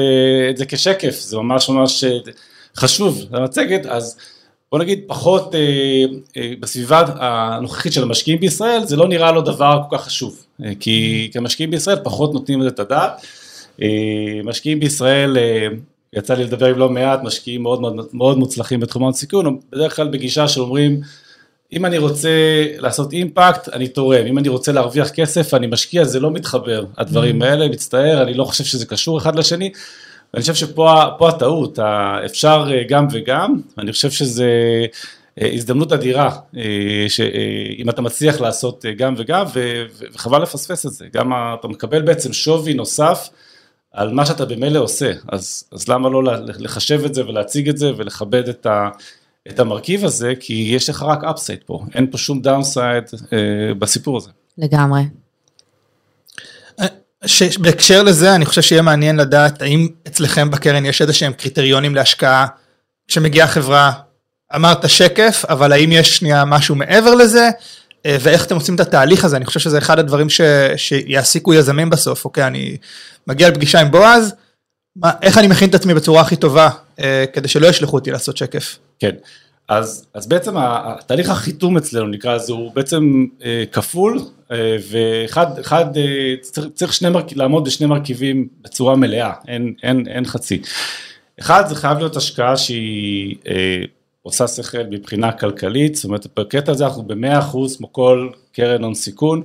את 0.50 0.58
זה 0.58 0.66
כשקף, 0.66 1.20
זה 1.20 1.38
ממש 1.38 1.70
ממש 1.70 2.04
חשוב 2.78 3.26
למצגת, 3.32 3.86
אז 3.86 4.18
בוא 4.72 4.80
נגיד 4.80 5.00
פחות 5.08 5.56
בסביבה 6.60 7.04
הנוכחית 7.16 7.94
של 7.94 8.04
המשקיעים 8.04 8.40
בישראל, 8.40 8.84
זה 8.84 8.96
לא 8.96 9.08
נראה 9.08 9.32
לו 9.32 9.42
דבר 9.42 9.82
כל 9.90 9.98
כך 9.98 10.06
חשוב, 10.06 10.46
כי 10.80 11.30
כמשקיעים 11.34 11.72
בישראל 11.72 11.98
פחות 12.04 12.34
נותנים 12.34 12.62
לזה 12.62 12.70
את 12.70 12.80
הדעת, 12.80 13.26
משקיעים 14.44 14.80
בישראל 14.80 15.38
יצא 16.18 16.34
לי 16.34 16.44
לדבר 16.44 16.66
עם 16.66 16.78
לא 16.78 16.90
מעט 16.90 17.20
משקיעים 17.24 17.64
מאוד 17.64 17.82
מאוד, 17.82 18.08
מאוד 18.14 18.38
מוצלחים 18.38 18.80
בתחום 18.80 19.02
ההון 19.02 19.14
סיכון, 19.14 19.60
בדרך 19.72 19.96
כלל 19.96 20.08
בגישה 20.08 20.48
שאומרים, 20.48 21.02
אם 21.74 21.86
אני 21.86 21.98
רוצה 21.98 22.30
לעשות 22.78 23.14
אימפקט, 23.14 23.70
אני 23.70 23.88
תורם, 23.88 24.26
אם 24.26 24.38
אני 24.38 24.50
רוצה 24.50 24.72
להרוויח 24.72 25.10
כסף, 25.10 25.54
אני 25.54 25.68
משקיע, 25.68 26.04
זה 26.04 26.20
לא 26.20 26.32
מתחבר, 26.32 26.86
הדברים 26.98 27.42
Mm. 27.42 27.46
האלה, 27.46 27.68
מצטער, 27.68 28.22
אני 28.22 28.34
לא 28.34 28.44
חושב 28.44 28.64
שזה 28.64 28.86
קשור 28.86 29.18
אחד 29.18 29.36
לשני, 29.36 29.72
ואני 30.34 30.42
חושב 30.42 30.56
שפה 30.56 31.04
פה 31.18 31.30
הטעות, 31.30 31.80
אפשר 32.26 32.68
אה, 32.72 32.84
גם 32.90 33.08
וגם, 33.12 33.56
אני 33.78 33.92
חושב 33.92 34.12
שזה 34.12 34.50
אה, 35.42 35.50
הזדמנות 35.54 35.94
אדירה, 35.94 36.30
אה, 36.58 37.06
שאם 37.08 37.90
אתה 37.90 38.02
מצליח 38.02 38.42
לעשות 38.42 38.86
גם 38.98 39.14
וגם, 39.18 39.46
וחבל 40.14 40.42
לפספס 40.42 40.86
את 40.86 40.92
זה, 40.92 41.06
גם 41.14 41.32
אתה 41.60 41.68
מקבל 41.68 42.02
בעצם 42.02 42.34
שווי 42.34 42.74
נוסף 42.74 43.30
על 43.94 44.14
מה 44.14 44.26
שאתה 44.26 44.46
במילא 44.46 44.80
עושה, 44.80 45.12
אז, 45.32 45.64
אז 45.72 45.88
למה 45.88 46.10
לא 46.10 46.24
לחשב 46.60 47.02
את 47.06 47.14
זה 47.14 47.26
ולהציג 47.26 47.70
את 47.70 47.78
זה 47.78 47.92
ולכבד 47.98 48.50
את, 48.50 48.66
ה, 48.66 48.90
את 49.48 49.60
המרכיב 49.60 50.06
הזה, 50.06 50.34
כי 50.40 50.54
יש 50.54 50.90
לך 50.90 51.04
רק 51.04 51.24
upside 51.24 51.60
פה, 51.66 51.86
אין 51.96 52.12
פה 52.12 52.18
שום 52.18 52.42
downside 52.42 53.04
אה, 53.34 53.74
בסיפור 53.74 54.18
הזה. 54.18 54.30
לגמרי. 54.58 55.02
ש- 57.26 57.58
בהקשר 57.58 58.04
לזה 58.04 58.36
אני 58.36 58.46
חושב 58.46 58.62
שיהיה 58.62 58.82
מעניין 58.82 59.16
לדעת 59.16 59.62
האם 59.62 59.88
אצלכם 60.08 60.52
בקרן 60.52 60.86
יש 60.86 61.02
איזה 61.02 61.14
שהם 61.14 61.34
קריטריונים 61.34 61.96
להשקעה. 61.96 62.48
כשמגיעה 63.08 63.48
חברה 63.48 63.92
אמרת 64.56 64.90
שקל 64.90 65.46
אבל 65.50 65.72
האם 65.72 65.92
יש 65.92 66.18
שנייה 66.18 66.46
משהו 66.46 66.76
מעבר 66.76 67.16
לזה? 67.16 67.44
אה, 67.44 67.50
ואיך 68.08 68.46
אתם 68.46 68.56
עושים 68.56 68.76
את 68.76 68.80
התהליך 68.80 69.26
הזה 69.26 69.38
אני 69.38 69.46
חושב 69.46 69.60
שזה 69.60 69.78
אחד 69.78 70.00
הדברים 70.00 70.30
ש, 70.30 70.42
שיעסיקו 70.76 71.54
יזמים 71.54 71.90
בסוף 71.90 72.26
אוקיי 72.26 72.48
אני 72.48 72.78
מגיע 73.28 73.50
לפגישה 73.50 73.82
עם 73.82 73.92
בועז 73.92 74.34
מה, 74.96 75.12
איך 75.22 75.38
אני 75.38 75.48
מכין 75.48 75.70
את 75.70 75.76
עצמי 75.76 75.94
בצורה 75.94 76.22
הכי 76.22 76.36
טובה 76.36 76.70
אה, 77.00 77.26
כדי 77.34 77.48
שלא 77.48 77.68
ישלחו 77.68 77.98
אותי 77.98 78.12
לעשות 78.12 78.38
שקף. 78.38 78.78
כן, 79.00 79.16
אז, 79.70 80.06
אז 80.14 80.28
בעצם 80.28 80.56
התהליך 80.58 81.30
החיתום 81.30 81.78
אצלנו 81.78 82.08
נקרא 82.08 82.36
לזה 82.36 82.54
הוא 82.54 82.72
בעצם 82.76 83.26
אה, 83.44 83.64
כפול 83.72 84.20
אה, 84.52 84.78
ואחד 84.90 85.60
אחד, 85.60 85.98
אה, 85.98 86.34
צריך, 86.42 86.68
צריך 86.74 86.94
שני 86.94 87.10
מרכ... 87.10 87.26
לעמוד 87.36 87.66
בשני 87.66 87.88
מרכיבים 87.88 88.48
בצורה 88.62 88.96
מלאה, 88.96 89.32
אין, 89.48 89.74
אין, 89.84 90.04
אין 90.08 90.26
חצי. 90.26 90.62
אחד 91.40 91.64
זה 91.68 91.76
חייב 91.76 91.98
להיות 91.98 92.16
השקעה 92.16 92.58
שהיא 92.58 93.36
אה, 93.48 93.82
עושה 94.24 94.48
שכל 94.48 94.84
מבחינה 94.90 95.32
כלכלית, 95.32 95.96
זאת 95.96 96.06
אומרת 96.06 96.28
בקטע 96.40 96.72
הזה 96.72 96.86
אנחנו 96.86 97.04
במאה 97.04 97.40
אחוז 97.40 97.78
כמו 97.78 97.94
כל 97.94 98.30
קרן 98.52 98.84
הון 98.84 98.94
סיכון, 98.94 99.44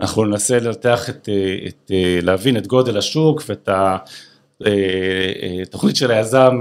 אנחנו 0.00 0.24
ננסה 0.24 0.58
לנתח 0.58 1.10
את, 1.10 1.28
אה, 1.28 1.56
את, 1.68 1.90
אה, 1.90 2.18
להבין 2.22 2.56
את 2.56 2.66
גודל 2.66 2.98
השוק 2.98 3.42
ואת 3.48 3.68
ה... 3.68 3.96
אה, 4.66 5.62
של 5.94 6.10
היזם, 6.10 6.58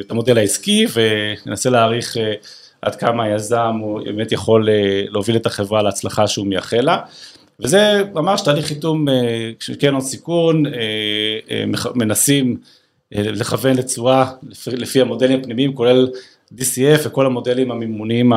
את 0.00 0.10
המודל 0.10 0.38
העסקי 0.38 0.86
וננסה 0.94 1.70
להעריך 1.70 2.16
עד 2.82 2.94
כמה 2.94 3.24
היזם 3.24 3.76
הוא 3.80 4.00
באמת 4.04 4.32
יכול 4.32 4.68
להוביל 5.08 5.36
את 5.36 5.46
החברה 5.46 5.82
להצלחה 5.82 6.26
שהוא 6.26 6.46
מייחל 6.46 6.80
לה. 6.80 6.98
וזה 7.60 8.02
ממש 8.14 8.40
תהליך 8.40 8.66
חיתום 8.66 9.06
של 9.60 9.74
קרן 9.74 9.92
הון 9.94 10.02
סיכון, 10.02 10.62
מנסים 11.94 12.56
לכוון 13.12 13.76
לתשואה 13.76 14.30
לפי, 14.42 14.70
לפי 14.70 15.00
המודלים 15.00 15.40
הפנימיים, 15.40 15.74
כולל 15.74 16.08
DCF 16.52 17.00
וכל 17.04 17.26
המודלים 17.26 17.70
המימוניים 17.70 18.32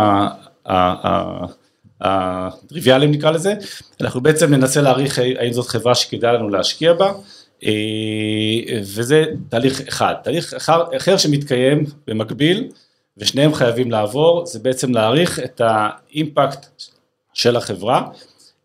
הטריוויאליים 2.02 3.12
נקרא 3.12 3.32
לזה, 3.32 3.54
אנחנו 4.02 4.22
בעצם 4.22 4.54
ננסה 4.54 4.82
להעריך 4.82 5.20
האם 5.20 5.54
זאת 5.54 5.68
חברה 5.68 5.96
שכדאי 5.96 6.34
לנו 6.34 6.50
להשקיע 6.50 6.94
בה, 6.94 7.14
אה, 7.64 7.70
וזה 8.80 9.26
תהליך 9.50 9.82
אחד. 9.88 10.14
תהליך 10.24 10.54
אחר, 10.54 10.84
אחר 10.98 11.18
שמתקיים 11.18 11.86
במקביל, 12.08 12.68
ושניהם 13.18 13.54
חייבים 13.54 13.92
לעבור, 13.92 14.46
זה 14.46 14.60
בעצם 14.60 14.94
להעריך 14.94 15.40
את 15.40 15.62
האימפקט 15.64 16.66
של 17.34 17.56
החברה. 17.56 18.08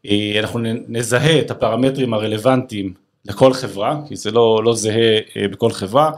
אה, 0.07 0.37
אנחנו 0.41 0.61
נזהה 0.89 1.41
את 1.41 1.51
הפרמטרים 1.51 2.15
הרלוונטיים 2.15 2.95
לכל 3.25 3.53
חברה, 3.53 4.01
כי 4.09 4.17
זה 4.17 4.31
לא, 4.31 4.61
לא 4.65 4.75
זהה 4.75 5.19
אה, 5.37 5.49
בכל 5.49 5.71
חברה. 5.71 6.11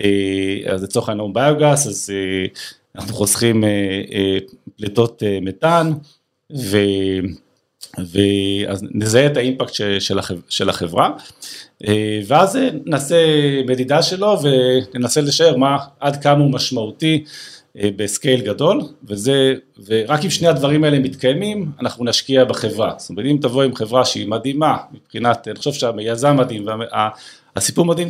אה, 0.00 0.72
אז 0.72 0.82
לצורך 0.82 1.08
העניין 1.08 1.32
ביוגס, 1.32 1.86
אז 1.86 2.12
אה, 2.14 2.46
אנחנו 2.96 3.14
חוסכים 3.14 3.64
אה, 3.64 4.38
פליטות 4.76 5.22
מתאן. 5.42 5.92
ואז 7.98 8.84
נזהה 8.90 9.26
את 9.26 9.36
האימפקט 9.36 9.72
של 9.98 10.18
החב- 10.18 10.40
של 10.48 10.68
החברה, 10.68 11.10
ואז 12.26 12.58
נעשה 12.86 13.16
מדידה 13.66 14.02
שלו 14.02 14.38
וננסה 14.42 15.20
לשער 15.20 15.56
מה, 15.56 15.76
עד 16.00 16.22
כמה 16.22 16.44
הוא 16.44 16.50
משמעותי 16.52 17.24
בסקייל 17.76 18.40
גדול, 18.40 18.80
וזה, 19.04 19.54
ורק 19.86 20.24
אם 20.24 20.30
שני 20.30 20.48
הדברים 20.48 20.84
האלה 20.84 20.98
מתקיימים, 20.98 21.70
אנחנו 21.80 22.04
נשקיע 22.04 22.44
בחברה. 22.44 22.94
זאת 22.98 23.10
אומרת, 23.10 23.26
אם 23.26 23.38
תבוא 23.42 23.62
עם 23.62 23.74
חברה 23.74 24.04
שהיא 24.04 24.28
מדהימה, 24.28 24.76
מבחינת, 24.92 25.48
אני 25.48 25.56
חושב 25.56 25.72
שהיזם 25.72 26.36
מדהים, 26.36 26.66
והסיפור 27.56 27.84
מדהים, 27.84 28.08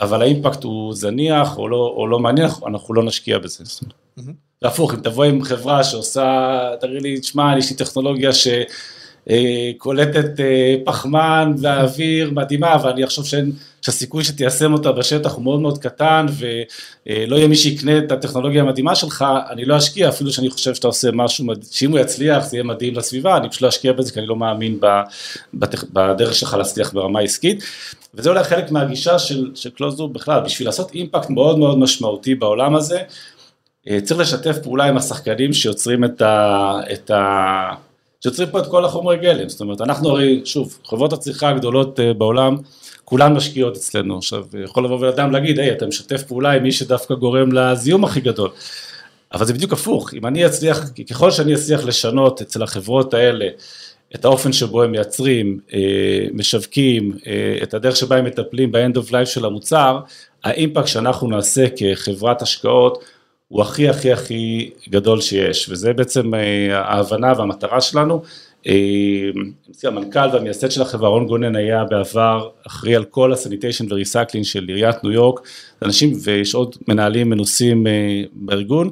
אבל 0.00 0.22
האימפקט 0.22 0.64
הוא 0.64 0.94
זניח 0.94 1.58
או 1.58 1.68
לא, 1.68 1.94
או 1.96 2.06
לא 2.06 2.18
מעניין, 2.18 2.48
אנחנו 2.66 2.94
לא 2.94 3.02
נשקיע 3.02 3.38
בזה. 3.38 3.64
והפוך, 4.62 4.94
אם 4.94 5.00
תבוא 5.00 5.24
עם 5.24 5.42
חברה 5.42 5.84
שעושה, 5.84 6.70
תראי 6.80 7.00
לי, 7.00 7.20
תשמע, 7.20 7.58
יש 7.58 7.70
לי 7.70 7.76
טכנולוגיה 7.76 8.30
שקולטת 8.32 10.40
אה, 10.40 10.76
פחמן 10.84 11.52
ואוויר 11.58 12.30
מדהימה, 12.30 12.76
ואני 12.84 13.04
אחשוב 13.04 13.26
שאין, 13.26 13.52
שהסיכוי 13.82 14.24
שתיישם 14.24 14.72
אותה 14.72 14.92
בשטח 14.92 15.32
הוא 15.32 15.44
מאוד 15.44 15.60
מאוד 15.60 15.78
קטן, 15.78 16.26
ולא 16.38 17.36
יהיה 17.36 17.48
מי 17.48 17.56
שיקנה 17.56 17.98
את 17.98 18.12
הטכנולוגיה 18.12 18.62
המדהימה 18.62 18.94
שלך, 18.94 19.24
אני 19.50 19.64
לא 19.64 19.76
אשקיע, 19.76 20.08
אפילו 20.08 20.32
שאני 20.32 20.50
חושב 20.50 20.74
שאתה 20.74 20.86
עושה 20.86 21.08
משהו, 21.12 21.46
שאם 21.70 21.90
הוא 21.90 21.98
יצליח 21.98 22.44
זה 22.44 22.56
יהיה 22.56 22.64
מדהים 22.64 22.94
לסביבה, 22.94 23.36
אני 23.36 23.48
פשוט 23.48 23.62
לא 23.62 23.68
אשקיע 23.68 23.92
בזה, 23.92 24.12
כי 24.12 24.18
אני 24.18 24.26
לא 24.26 24.36
מאמין 24.36 24.80
בדרך 25.92 26.34
שלך 26.34 26.54
להצליח 26.54 26.92
ברמה 26.92 27.20
עסקית. 27.20 27.64
וזה 28.16 28.30
אולי 28.30 28.44
חלק 28.44 28.70
מהגישה 28.70 29.18
של, 29.18 29.50
של 29.54 29.70
קלוזור 29.70 30.08
בכלל, 30.08 30.40
בשביל 30.40 30.68
לעשות 30.68 30.94
אימפקט 30.94 31.30
מאוד 31.30 31.58
מאוד 31.58 31.78
משמעותי 31.78 32.34
בעולם 32.34 32.76
הזה, 32.76 32.98
אה, 33.88 34.00
צריך 34.00 34.20
לשתף 34.20 34.58
פעולה 34.62 34.84
עם 34.84 34.96
השחקנים 34.96 35.52
שיוצרים 35.52 36.04
את 36.04 36.22
ה... 36.22 36.72
את 36.92 37.10
ה... 37.10 37.70
שיוצרים 38.20 38.48
פה 38.50 38.58
את 38.58 38.66
כל 38.66 38.84
החומרי 38.84 39.16
גלם, 39.16 39.48
זאת 39.48 39.60
אומרת, 39.60 39.80
אנחנו 39.80 40.10
הרי, 40.10 40.42
שוב, 40.44 40.78
חברות 40.84 41.12
הצריכה 41.12 41.48
הגדולות 41.48 42.00
אה, 42.00 42.14
בעולם, 42.14 42.56
כולן 43.04 43.32
משקיעות 43.32 43.76
אצלנו, 43.76 44.18
עכשיו, 44.18 44.44
יכול 44.64 44.84
לבוא 44.84 45.00
בן 45.00 45.08
אדם 45.08 45.30
להגיד, 45.30 45.58
היי, 45.58 45.72
אתה 45.72 45.86
משתף 45.86 46.22
פעולה 46.22 46.52
עם 46.52 46.62
מי 46.62 46.72
שדווקא 46.72 47.14
גורם 47.14 47.52
לזיהום 47.52 48.04
הכי 48.04 48.20
גדול, 48.20 48.50
אבל 49.32 49.46
זה 49.46 49.52
בדיוק 49.52 49.72
הפוך, 49.72 50.14
אם 50.14 50.26
אני 50.26 50.46
אצליח, 50.46 50.80
ככל 51.10 51.30
שאני 51.30 51.54
אצליח 51.54 51.84
לשנות 51.84 52.40
אצל 52.40 52.62
החברות 52.62 53.14
האלה, 53.14 53.46
את 54.14 54.24
האופן 54.24 54.52
שבו 54.52 54.82
הם 54.82 54.90
מייצרים, 54.90 55.58
אה, 55.74 56.26
משווקים, 56.32 57.12
אה, 57.26 57.58
את 57.62 57.74
הדרך 57.74 57.96
שבה 57.96 58.16
הם 58.16 58.24
מטפלים 58.24 58.72
ב-end 58.72 58.96
of 58.96 59.10
life 59.10 59.26
של 59.26 59.44
המוצר, 59.44 60.00
האימפקט 60.44 60.86
שאנחנו 60.86 61.28
נעשה 61.28 61.66
כחברת 61.76 62.42
השקעות 62.42 63.04
הוא 63.48 63.62
הכי 63.62 63.88
הכי 63.88 64.12
הכי 64.12 64.70
גדול 64.88 65.20
שיש, 65.20 65.68
וזה 65.68 65.92
בעצם 65.92 66.34
אה, 66.34 66.80
ההבנה 66.80 67.32
והמטרה 67.36 67.80
שלנו. 67.80 68.22
המנכ"ל 69.84 70.28
והמייסד 70.32 70.70
של 70.70 70.82
החברה 70.82 71.08
רון 71.08 71.26
גונן 71.26 71.56
היה 71.56 71.84
בעבר 71.84 72.48
אחראי 72.66 72.96
על 72.96 73.04
כל 73.04 73.32
ה-sanitation 73.32 73.86
ו-recycling 73.90 74.46
של 74.46 74.64
עיריית 74.68 75.04
ניו 75.04 75.12
יורק, 75.12 75.40
אנשים 75.82 76.12
ויש 76.22 76.54
עוד 76.54 76.76
מנהלים 76.88 77.30
מנוסים 77.30 77.86
בארגון, 78.32 78.90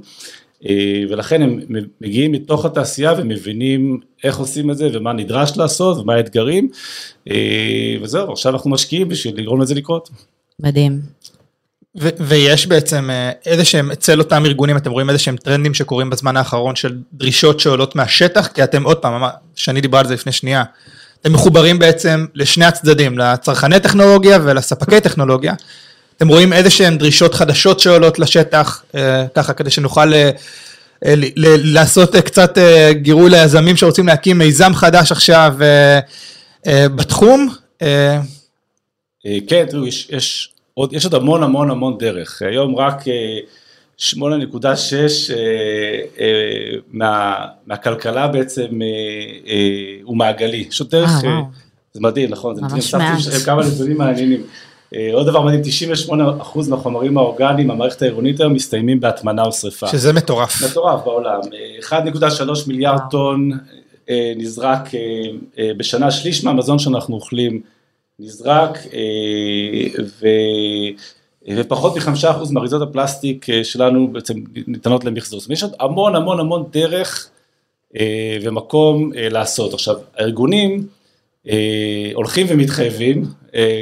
ולכן 1.09 1.43
הם 1.43 1.61
מגיעים 2.01 2.33
מתוך 2.33 2.65
התעשייה 2.65 3.15
ומבינים 3.19 4.01
איך 4.25 4.37
עושים 4.39 4.71
את 4.71 4.79
זה 4.79 4.89
ומה 4.93 5.13
נדרש 5.13 5.57
לעשות 5.57 5.99
ומה 5.99 6.15
האתגרים, 6.15 6.69
אה, 7.31 7.97
וזהו, 8.03 8.33
עכשיו 8.33 8.53
אנחנו 8.53 8.71
משקיעים 8.71 9.09
בשביל 9.09 9.39
לגרום 9.39 9.63
לזה 9.63 9.75
לקרות. 9.75 10.11
מדהים. 10.61 11.01
ו- 12.01 12.09
ויש 12.21 12.67
בעצם 12.67 13.11
אה, 13.11 13.31
איזה 13.47 13.65
שהם 13.65 13.91
אצל 13.91 14.19
אותם 14.19 14.47
ארגונים 14.47 14.77
אתם 14.77 14.91
רואים 14.91 15.09
איזה 15.09 15.19
שהם 15.19 15.37
טרנדים 15.37 15.75
שקורים 15.75 16.11
בזמן 16.11 16.37
האחרון 16.37 16.77
של 16.77 16.99
דרישות 17.13 17.61
שעולות 17.61 17.97
מהשטח 17.97 18.47
כי 18.47 18.65
אתם 18.65 18.83
עוד 18.85 18.97
פעם 18.97 19.23
שני 19.55 19.81
דיברה 19.81 20.01
על 20.01 20.07
זה 20.07 20.15
לפני 20.15 20.33
שנייה 20.33 20.65
אתם 21.21 21.33
מחוברים 21.33 21.79
בעצם 21.79 22.27
לשני 22.35 22.65
הצדדים 22.65 23.19
לצרכני 23.19 23.81
טכנולוגיה 23.81 24.39
ולספקי 24.43 25.01
טכנולוגיה 25.01 25.55
אתם 26.23 26.31
רואים 26.31 26.53
איזה 26.53 26.71
שהם 26.71 26.97
דרישות 26.97 27.35
חדשות 27.35 27.81
שעולות 27.81 28.19
לשטח 28.19 28.85
אה, 28.95 29.27
ככה 29.35 29.53
כדי 29.53 29.71
שנוכל 29.71 30.15
אה, 30.15 30.31
אה, 31.07 31.15
ל- 31.17 31.25
ל- 31.37 31.75
לעשות 31.75 32.17
קצת 32.17 32.59
גירוי 32.91 33.31
ליזמים 33.31 33.77
שרוצים 33.77 34.07
להקים 34.07 34.39
מיזם 34.39 34.75
חדש 34.75 35.13
עכשיו 35.13 35.55
בתחום. 36.67 37.49
כן, 39.47 39.65
תראו, 39.71 39.87
יש, 39.87 40.09
יש, 40.11 40.53
עוד, 40.75 40.93
יש 40.93 41.05
עוד 41.05 41.15
המון 41.15 41.43
המון 41.43 41.71
המון 41.71 41.99
דרך. 41.99 42.43
היום 42.43 42.77
רק 42.77 43.09
אה, 43.09 43.39
8.6 43.99 44.15
אה, 44.21 45.37
אה, 46.21 46.27
מה, 46.93 47.35
מהכלכלה 47.67 48.29
בעצם 48.29 48.67
הוא 50.03 50.17
מעגלי. 50.17 50.65
יש 50.71 50.81
עוד 50.81 50.91
דרך. 50.91 51.11
זה 51.93 52.01
מדהים, 52.01 52.31
נכון? 52.31 52.55
זה 52.55 52.63
ממש 52.63 52.95
מעט. 52.95 53.19
כמה 53.45 53.63
נתונים 53.67 53.99
מעניינים. 53.99 54.43
אה, 54.95 55.11
עוד 55.13 55.27
דבר 55.27 55.43
מדהים, 55.43 55.63
98% 56.09 56.69
מהחומרים 56.69 57.19
האורגניים, 57.19 57.71
המערכת 57.71 58.03
העירונית 58.03 58.41
היום 58.41 58.53
מסתיימים 58.53 59.01
בהטמנה 59.01 59.43
או 59.43 59.53
שריפה. 59.53 59.87
שזה 59.87 60.13
מטורף. 60.13 60.63
מטורף 60.71 61.05
בעולם. 61.05 61.41
אה, 61.91 61.99
1.3 61.99 62.69
מיליארד 62.69 62.99
וואו. 62.99 63.11
טון 63.11 63.51
אה, 64.11 64.33
נזרק 64.37 64.95
אה, 64.95 65.01
אה, 65.59 65.71
בשנה, 65.77 66.11
שליש 66.11 66.45
מהמזון 66.45 66.79
שאנחנו 66.79 67.15
אוכלים 67.15 67.61
נזרק, 68.19 68.79
אה, 68.93 70.03
ו... 70.21 70.27
ופחות 71.57 71.97
מחמישה 71.97 72.31
אחוז 72.31 72.53
מאריזות 72.53 72.83
הפלסטיק 72.83 73.51
אה, 73.51 73.65
שלנו 73.65 74.09
בעצם 74.13 74.35
ניתנות 74.67 75.05
למחזור. 75.05 75.41
זאת 75.41 75.49
אומרת, 75.49 75.59
יש 75.59 75.63
עוד 75.63 75.73
המון 75.81 76.17
המון 76.17 76.41
המון 76.41 76.65
דרך 76.71 77.29
אה, 77.97 78.39
ומקום 78.43 79.13
אה, 79.17 79.29
לעשות. 79.29 79.75
עכשיו, 79.75 79.97
הארגונים 80.17 80.71
אה, 80.73 81.02
הולכים 82.15 82.47
ומתחייבים, 82.51 83.25
אה, 83.55 83.81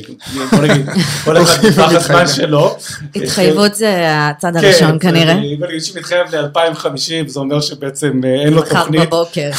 בוא 0.51 0.63
נגיד, 0.63 0.87
כל 1.25 1.43
אחד 1.43 1.67
בטווח 1.67 1.93
הזמן. 1.93 2.27
שלו. 2.27 2.77
התחייבות 3.17 3.75
זה 3.75 4.07
הצד 4.09 4.53
כן, 4.61 4.65
הראשון 4.65 4.99
כנראה. 4.99 5.35
בוא 5.59 5.67
נגיד 5.67 5.85
שמתחייב 5.85 6.35
ל-2050, 6.35 7.29
זה 7.29 7.41
אומר 7.41 7.61
שבעצם 7.61 8.21
אה, 8.25 8.45
אין 8.45 8.53
לו 8.53 8.63
תוכנית. 8.63 9.11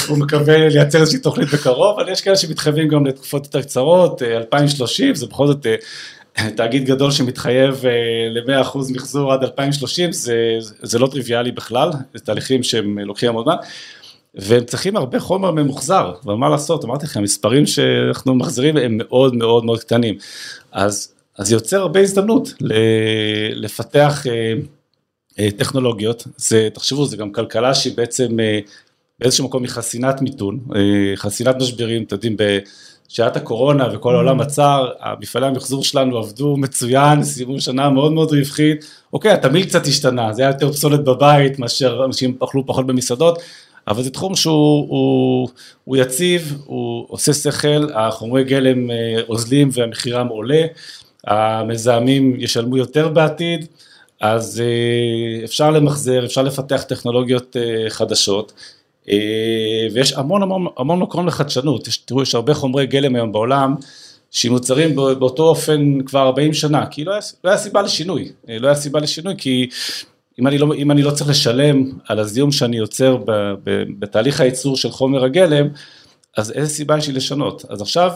הוא 0.08 0.18
מקווה 0.18 0.58
לייצר 0.58 1.00
איזושהי 1.00 1.20
תוכנית 1.20 1.54
בקרוב, 1.54 2.00
אבל 2.00 2.12
יש 2.12 2.22
כאלה 2.22 2.36
שמתחייבים 2.36 2.88
גם 2.88 3.06
לתקופות 3.06 3.46
יותר 3.46 3.62
קצרות, 3.62 4.24
אה, 4.24 4.38
2030, 4.38 5.16
זה 5.16 5.26
בכל 5.26 5.48
זאת 5.48 5.66
אה, 5.66 6.50
תאגיד 6.56 6.86
גדול 6.86 7.12
שמתחייב 7.12 7.86
ל-100% 8.30 8.78
מחזור 8.90 9.34
עד 9.34 9.44
2030, 9.44 10.12
זה, 10.12 10.36
זה 10.82 11.00
לא 11.00 11.08
טריוויאלי 11.08 11.52
בכלל, 11.52 11.90
זה 12.14 12.26
תהליכים 12.26 12.64
שהם 12.64 13.00
לוקחים 13.00 13.30
המון 13.30 13.44
זמן, 13.44 13.56
והם 14.36 14.64
צריכים 14.64 14.96
הרבה 14.96 15.20
חומר 15.20 15.52
ממוחזר, 15.52 16.14
אבל 16.26 16.34
מה 16.34 16.50
לעשות, 16.50 16.86
אמרתי 16.86 17.06
לכם, 17.06 17.20
המספרים 17.20 17.66
שאנחנו 17.66 18.36
מחזירים 18.36 18.78
הם 18.78 18.98
מאוד 18.98 19.36
מאוד 19.36 19.66
מאוד 19.66 19.80
קטנים, 19.80 20.16
אז, 20.72 21.14
אז 21.38 21.48
זה 21.48 21.56
יוצר 21.56 21.82
הרבה 21.82 22.00
הזדמנות 22.00 22.54
לפתח 23.54 24.28
אה, 24.28 24.54
אה, 25.40 25.50
טכנולוגיות, 25.58 26.28
זה, 26.38 26.70
תחשבו, 26.74 27.06
זה 27.06 27.18
גם 27.18 27.32
כלכלה 27.32 27.74
שהיא 27.74 27.98
בעצם 27.98 28.40
אה, 28.40 28.60
באיזשהו 29.20 29.46
מקום 29.46 29.64
היא 29.64 29.72
חסינת 29.72 30.22
מיתון, 30.22 30.60
חסינת 31.16 31.56
משברים, 31.56 32.04
אתם 32.04 32.16
יודעים, 32.16 32.36
בשעת 33.10 33.38
הקורונה 33.38 33.88
וכל 33.94 34.16
העולם 34.16 34.42
עצר, 34.42 34.90
המפעלי 35.00 35.48
המחזור 35.48 35.84
שלנו 35.84 36.18
עבדו 36.18 36.58
מצוין, 36.58 37.24
סיימו 37.24 37.60
שנה 37.60 37.90
מאוד 37.90 38.12
מאוד 38.12 38.32
רווחית, 38.32 38.86
אוקיי, 39.14 39.32
התמהיל 39.32 39.66
קצת 39.66 39.86
השתנה, 39.88 40.34
זה 40.34 40.42
היה 40.42 40.52
יותר 40.52 40.72
פסולת 40.72 41.04
בבית 41.04 41.60
מאשר 41.60 42.06
אנשים 42.06 42.38
אכלו 42.44 42.66
פחות 42.66 42.88
במסעדות, 42.88 43.40
אבל 43.88 44.04
זה 44.04 44.10
תחום 44.10 44.36
שהוא 44.36 44.88
הוא, 44.90 45.50
הוא 45.84 45.98
יציב, 45.98 46.58
הוא 46.66 47.06
עושה 47.10 47.34
שכל, 47.34 47.88
החומרי 47.94 48.44
גלם 48.44 48.92
אה, 48.92 48.96
אוזלים 49.30 49.70
והמחירם 49.74 50.28
עולה, 50.28 50.62
המזהמים 51.28 52.36
ישלמו 52.40 52.78
יותר 52.78 53.08
בעתיד, 53.08 53.66
אז 54.22 54.62
אה, 54.62 55.46
אפשר 55.46 55.72
למחזר, 55.72 56.26
אפשר 56.26 56.42
לפתח 56.42 56.84
טכנולוגיות 56.88 57.58
אה, 57.58 57.90
חדשות, 57.90 58.54
ויש 59.94 60.14
המון 60.14 60.44
המון 60.44 60.68
המון 60.78 61.00
מקום 61.00 61.28
לחדשנות, 61.28 61.88
יש, 61.88 61.98
תראו, 61.98 62.22
יש 62.22 62.36
הרבה 62.36 62.54
חומרי 62.54 62.86
גלם 62.86 63.16
היום 63.16 63.32
בעולם, 63.32 63.76
שמוצרים 64.32 64.96
בא- 64.96 65.14
באותו 65.14 65.44
אופן 65.44 66.02
כבר 66.06 66.20
40 66.20 66.54
שנה, 66.54 66.86
כי 66.86 67.04
לא 67.04 67.12
היה, 67.12 67.22
לא 67.44 67.50
היה 67.50 67.58
סיבה 67.58 67.82
לשינוי, 67.82 68.32
לא 68.48 68.68
היה 68.68 68.76
סיבה 68.76 69.00
לשינוי, 69.00 69.34
כי 69.38 69.70
אם 70.40 70.48
אני, 70.48 70.58
לא, 70.58 70.74
אם 70.74 70.92
אני 70.92 71.04
לא 71.04 71.12
צריך 71.12 71.30
לשלם 71.30 71.92
על 72.08 72.20
הזיהום 72.20 72.52
שאני 72.52 72.78
יוצר 72.78 73.18
ב, 73.18 73.32
ב, 73.64 73.84
בתהליך 74.00 74.42
הייצור 74.42 74.78
של 74.78 74.92
חומר 74.92 75.24
הגלם, 75.24 75.68
אז 76.38 76.52
איזה 76.52 76.70
סיבה 76.70 76.98
יש 76.98 77.08
לי 77.08 77.14
לשנות? 77.14 77.66
אז 77.70 77.82
עכשיו 77.82 78.12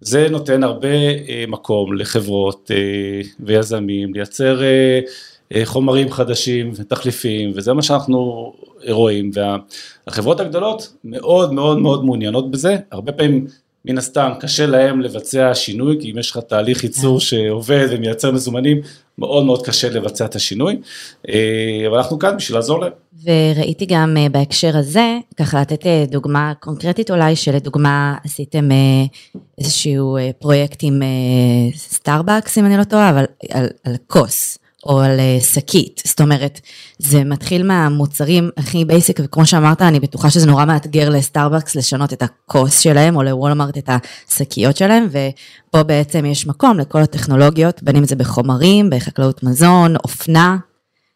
זה 0.00 0.28
נותן 0.30 0.62
הרבה 0.62 0.88
אה, 1.28 1.44
מקום 1.48 1.96
לחברות 1.96 2.70
אה, 2.74 2.76
ויזמים 3.40 4.14
לייצר 4.14 4.62
אה, 4.62 5.00
אה, 5.54 5.62
חומרים 5.64 6.12
חדשים 6.12 6.72
ותחליפים, 6.76 7.52
וזה 7.54 7.72
מה 7.72 7.82
שאנחנו 7.82 8.52
רואים, 8.88 9.30
והחברות 10.06 10.40
הגדולות 10.40 10.92
מאוד 11.04 11.52
מאוד 11.52 11.78
מאוד 11.78 12.04
מעוניינות 12.04 12.50
בזה, 12.50 12.76
הרבה 12.90 13.12
פעמים 13.12 13.46
מן 13.84 13.98
הסתם 13.98 14.32
קשה 14.40 14.66
להם 14.66 15.00
לבצע 15.00 15.54
שינוי, 15.54 15.96
כי 16.00 16.10
אם 16.10 16.18
יש 16.18 16.30
לך 16.30 16.38
תהליך 16.38 16.84
ייצור 16.84 17.20
שעובד 17.20 17.86
ומייצר 17.90 18.32
מזומנים, 18.32 18.80
מאוד 19.18 19.44
מאוד 19.44 19.66
קשה 19.66 19.88
לבצע 19.88 20.24
את 20.24 20.34
השינוי, 20.34 20.76
אה, 21.28 21.84
אבל 21.88 21.96
אנחנו 21.96 22.18
כאן 22.18 22.36
בשביל 22.36 22.56
לעזור 22.56 22.80
להם. 22.80 22.92
וראיתי 23.24 23.86
גם 23.86 24.16
אה, 24.16 24.28
בהקשר 24.28 24.76
הזה, 24.76 25.18
ככה 25.36 25.60
לתת 25.60 25.86
אה, 25.86 26.04
דוגמה 26.08 26.52
קונקרטית 26.60 27.10
אולי, 27.10 27.36
שלדוגמה 27.36 28.14
עשיתם 28.24 28.68
איזשהו 29.58 30.16
פרויקט 30.38 30.78
עם 30.82 31.02
סטארבקס, 31.76 32.58
אם 32.58 32.66
אני 32.66 32.76
לא 32.76 32.84
טועה, 32.84 33.10
אבל 33.10 33.24
על, 33.50 33.66
על 33.84 33.94
כוס. 34.06 34.58
או 34.86 35.00
על 35.00 35.20
אה, 35.20 35.38
שקית, 35.40 36.02
זאת 36.04 36.20
אומרת, 36.20 36.60
זה 36.98 37.24
מתחיל 37.24 37.62
מהמוצרים 37.62 38.50
הכי 38.56 38.84
basic, 38.84 39.20
וכמו 39.22 39.46
שאמרת, 39.46 39.82
אני 39.82 40.00
בטוחה 40.00 40.30
שזה 40.30 40.46
נורא 40.46 40.64
מאתגר 40.64 41.08
לסטארבקס 41.08 41.76
לשנות 41.76 42.12
את 42.12 42.22
הכוס 42.22 42.80
שלהם, 42.80 43.16
או 43.16 43.22
לוולמרט 43.22 43.78
את 43.78 43.90
השקיות 44.28 44.76
שלהם, 44.76 45.06
ופה 45.10 45.82
בעצם 45.82 46.24
יש 46.24 46.46
מקום 46.46 46.78
לכל 46.78 47.02
הטכנולוגיות, 47.02 47.82
בין 47.82 47.96
אם 47.96 48.04
זה 48.04 48.16
בחומרים, 48.16 48.90
בחקלאות 48.90 49.42
מזון, 49.42 49.96
אופנה. 49.96 50.56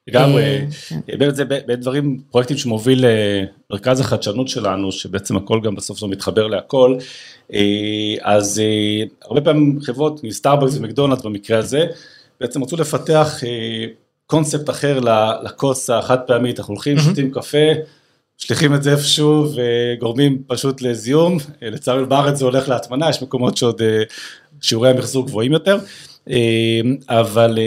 לגמרי, 0.09 0.42
אה. 0.42 1.16
באמת 1.18 1.37
זה 1.37 1.44
בין 1.44 1.80
דברים, 1.80 2.20
פרויקטים 2.30 2.56
שמוביל 2.56 3.04
אה, 3.04 3.44
מרכז 3.70 4.00
החדשנות 4.00 4.48
שלנו, 4.48 4.92
שבעצם 4.92 5.37
הכל 5.37 5.61
גם 5.61 5.74
בסוף 5.74 6.00
זה 6.00 6.06
מתחבר 6.06 6.46
להכל, 6.46 6.96
אז 8.22 8.62
הרבה 9.24 9.40
פעמים 9.40 9.78
חברות 9.83 10.24
מסטארבקס 10.24 10.76
ומקדונלדס 10.76 11.22
במקרה 11.22 11.59
הזה, 11.59 11.87
בעצם 12.40 12.62
רצו 12.62 12.76
לפתח 12.76 13.44
אה, 13.44 13.87
קונספט 14.26 14.70
אחר 14.70 15.00
לכוס 15.42 15.90
החד 15.90 16.18
פעמית, 16.26 16.59
אנחנו 16.59 16.74
הולכים, 16.74 16.98
שותים 16.98 17.31
קפה, 17.31 17.59
משליכים 18.40 18.74
את 18.74 18.83
זה 18.83 18.92
איפשהו 18.92 19.46
וגורמים 19.55 20.42
פשוט 20.46 20.83
לזיהום, 20.83 21.38
אה, 21.62 21.70
לצערנו 21.70 22.09
בארץ 22.09 22.38
זה 22.38 22.44
הולך 22.44 22.68
להטמנה, 22.68 23.11
יש 23.11 23.22
מקומות 23.22 23.57
שעוד 23.57 23.83
אה, 23.83 24.03
שיעורי 24.61 24.90
המחזור 24.90 25.26
גבוהים 25.26 25.53
יותר, 25.53 25.79
אבל 27.09 27.59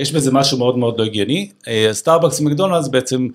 יש 0.00 0.12
בזה 0.12 0.32
משהו 0.32 0.58
מאוד 0.58 0.78
מאוד 0.78 0.98
לא 0.98 1.04
הגיוני, 1.04 1.50
סטארבקס 1.92 2.40
ומקדונלדס 2.40 2.88
בעצם 2.88 3.28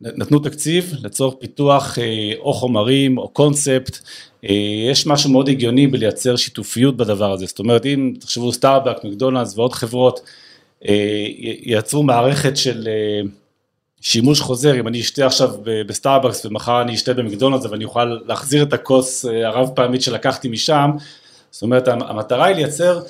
נתנו 0.00 0.38
תקציב 0.38 0.94
לצורך 1.02 1.34
פיתוח 1.38 1.98
אה, 1.98 2.32
או 2.38 2.52
חומרים 2.52 3.18
או 3.18 3.28
קונספט, 3.28 3.98
אה, 4.44 4.54
יש 4.90 5.06
משהו 5.06 5.30
מאוד 5.30 5.48
הגיוני 5.48 5.86
בלייצר 5.86 6.36
שיתופיות 6.36 6.96
בדבר 6.96 7.32
הזה, 7.32 7.46
זאת 7.46 7.58
אומרת 7.58 7.86
אם 7.86 8.14
תחשבו 8.20 8.52
סטארבקס, 8.52 9.04
מקדונלדס 9.04 9.58
ועוד 9.58 9.72
חברות 9.72 10.20
אה, 10.88 11.26
ייצרו 11.62 12.02
מערכת 12.02 12.56
של 12.56 12.88
שימוש 14.00 14.40
חוזר, 14.40 14.80
אם 14.80 14.88
אני 14.88 15.00
אשתה 15.00 15.26
עכשיו 15.26 15.50
בסטארבקס 15.64 16.46
ומחר 16.46 16.82
אני 16.82 16.94
אשתה 16.94 17.14
במקדונלדס 17.14 17.66
ואני 17.66 17.84
אוכל 17.84 18.04
להחזיר 18.04 18.62
את 18.62 18.72
הכוס 18.72 19.24
הרב 19.24 19.70
פעמית 19.74 20.02
שלקחתי 20.02 20.48
משם, 20.48 20.90
זאת 21.50 21.62
אומרת 21.62 21.88
המ- 21.88 22.02
המטרה 22.02 22.44
היא 22.44 22.56
לייצר 22.56 23.00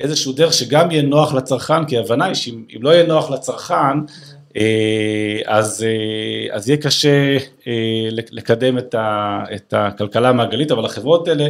איזשהו 0.00 0.32
דרך 0.32 0.52
שגם 0.52 0.90
יהיה 0.90 1.02
נוח 1.02 1.34
לצרכן, 1.34 1.84
כי 1.84 1.96
ההבנה 1.96 2.24
היא 2.24 2.34
שאם 2.34 2.62
אם 2.76 2.82
לא 2.82 2.90
יהיה 2.90 3.06
נוח 3.06 3.30
לצרכן, 3.30 3.74
אה, 3.74 3.94
אז, 5.46 5.84
אה, 5.86 6.56
אז 6.56 6.68
יהיה 6.68 6.76
קשה 6.76 7.36
אה, 7.66 7.72
לק- 8.10 8.32
לקדם 8.32 8.78
את, 8.78 8.94
ה, 8.94 9.38
את 9.54 9.74
הכלכלה 9.76 10.28
המעגלית, 10.28 10.70
אבל 10.70 10.84
החברות 10.84 11.28
האלה 11.28 11.48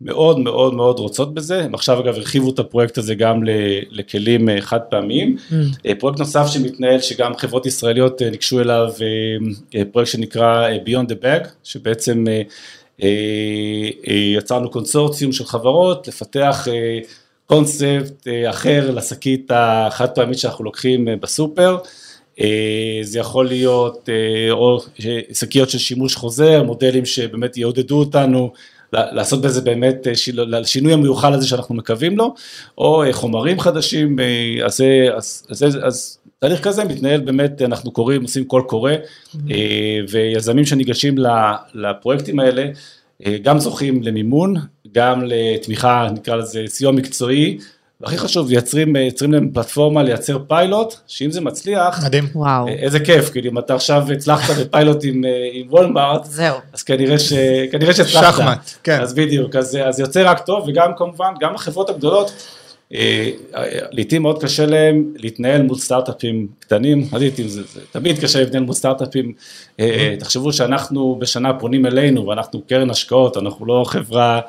מאוד 0.00 0.38
מאוד 0.38 0.74
מאוד 0.74 0.98
רוצות 0.98 1.34
בזה, 1.34 1.64
הם 1.64 1.74
עכשיו 1.74 2.00
אגב 2.00 2.14
הרחיבו 2.14 2.50
את 2.50 2.58
הפרויקט 2.58 2.98
הזה 2.98 3.14
גם 3.14 3.40
לכלים 3.90 4.48
אה, 4.48 4.60
חד 4.60 4.80
פעמיים. 4.80 5.36
אה, 5.86 5.92
פרויקט 5.98 6.18
נוסף 6.18 6.46
שמתנהל, 6.46 7.00
שגם 7.00 7.36
חברות 7.36 7.66
ישראליות 7.66 8.22
אה, 8.22 8.30
ניגשו 8.30 8.60
אליו, 8.60 8.88
אה, 9.02 9.06
אה, 9.80 9.84
פרויקט 9.92 10.10
שנקרא 10.12 10.66
אה, 10.68 10.76
Beyond 10.86 11.06
the 11.10 11.22
Bag, 11.24 11.48
שבעצם 11.64 12.24
אה, 12.28 12.42
אה, 13.02 13.08
אה, 14.08 14.14
יצרנו 14.14 14.70
קונסורציום 14.70 15.32
של 15.32 15.44
חברות 15.44 16.08
לפתח 16.08 16.68
אה, 16.70 16.98
קונספט 17.46 18.28
אה, 18.28 18.50
אחר 18.50 18.90
לשקית 18.90 19.50
החד 19.54 20.08
פעמית 20.08 20.38
שאנחנו 20.38 20.64
לוקחים 20.64 21.08
אה, 21.08 21.16
בסופר. 21.16 21.76
אה, 22.40 22.98
זה 23.02 23.18
יכול 23.18 23.46
להיות 23.46 24.08
אה, 24.08 24.52
או 24.52 24.80
שקיות 25.32 25.70
של 25.70 25.78
שימוש 25.78 26.16
חוזר, 26.16 26.62
מודלים 26.62 27.06
שבאמת 27.06 27.56
יעודדו 27.56 27.98
אותנו 27.98 28.52
לעשות 28.92 29.40
בזה 29.40 29.60
באמת 29.60 30.06
אה, 30.06 30.12
לשינוי 30.46 30.92
המיוחל 30.92 31.32
הזה 31.32 31.46
שאנחנו 31.46 31.74
מקווים 31.74 32.16
לו, 32.16 32.34
או 32.78 33.02
אה, 33.04 33.12
חומרים 33.12 33.60
חדשים, 33.60 34.20
אה, 34.20 34.66
אז, 34.66 34.80
אז, 35.16 35.44
אז, 35.50 35.78
אז, 35.82 36.18
תהליך 36.38 36.64
כזה 36.64 36.84
מתנהל 36.84 37.20
באמת, 37.20 37.62
אנחנו 37.62 37.90
קוראים, 37.90 38.22
עושים 38.22 38.44
קול 38.44 38.62
קורא, 38.62 38.92
אה, 39.50 39.98
ויזמים 40.08 40.64
שניגשים 40.64 41.14
לפרויקטים 41.74 42.40
האלה, 42.40 42.66
אה, 43.26 43.36
גם 43.42 43.58
זוכים 43.58 44.02
למימון, 44.02 44.54
גם 44.92 45.22
לתמיכה, 45.24 46.08
נקרא 46.14 46.36
לזה 46.36 46.62
סיוע 46.66 46.92
מקצועי, 46.92 47.58
והכי 48.00 48.18
חשוב, 48.18 48.48
מייצרים, 48.48 48.96
יוצרים 48.96 49.32
להם 49.32 49.50
פלטפורמה 49.54 50.02
לייצר 50.02 50.38
פיילוט, 50.48 50.94
שאם 51.06 51.30
זה 51.30 51.40
מצליח, 51.40 52.04
מדהים. 52.04 52.28
וואו. 52.34 52.68
אה, 52.68 52.72
איזה 52.72 53.00
כיף, 53.00 53.30
כאילו 53.30 53.50
אם 53.50 53.58
אתה 53.58 53.74
עכשיו 53.74 54.12
הצלחת 54.12 54.54
בפיילוט 54.60 55.04
עם, 55.04 55.24
אה, 55.24 55.48
עם 55.52 55.66
וולמארט, 55.70 56.24
זהו. 56.24 56.56
אז 56.72 56.82
כנראה, 56.82 57.18
ש... 57.18 57.32
כנראה 57.72 57.94
שהצלחת. 57.94 58.34
שחמט, 58.34 58.70
כן. 58.84 59.00
אז 59.00 59.14
בדיוק, 59.14 59.56
אז, 59.56 59.78
אז 59.84 60.00
יוצא 60.00 60.30
רק 60.30 60.40
טוב, 60.46 60.68
וגם 60.68 60.90
כמובן, 60.96 61.32
גם 61.40 61.54
החברות 61.54 61.90
הגדולות, 61.90 62.32
אה, 62.94 63.30
לעיתים 63.90 64.22
מאוד 64.22 64.42
קשה 64.42 64.66
להם 64.66 65.04
להתנהל 65.16 65.62
מול 65.62 65.78
סטארט-אפים 65.78 66.46
קטנים, 66.58 67.08
אז 67.12 67.20
לעיתים 67.20 67.48
זה, 67.48 67.62
זה 67.62 67.80
תמיד 67.90 68.18
קשה 68.18 68.40
להתנהל 68.40 68.62
מול 68.62 68.74
סטארט-אפים, 68.74 69.32
אה, 69.80 69.84
אה, 69.84 70.16
תחשבו 70.18 70.52
שאנחנו 70.52 71.16
בשנה 71.20 71.54
פונים 71.54 71.86
אלינו, 71.86 72.26
ואנחנו 72.26 72.62
קרן 72.62 72.90
השקעות, 72.90 73.36
אנחנו 73.36 73.66
לא 73.66 73.84
חברה, 73.86 74.40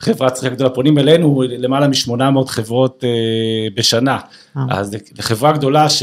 חברה 0.00 0.30
צריכה 0.30 0.48
גדולה, 0.48 0.70
פונים 0.70 0.98
אלינו 0.98 1.42
למעלה 1.48 1.88
מ-800 1.88 2.46
חברות 2.46 3.04
אה, 3.04 3.68
בשנה, 3.74 4.18
אה. 4.56 4.62
אז 4.70 4.96
לחברה 5.18 5.52
גדולה 5.52 5.88
ש... 5.88 6.02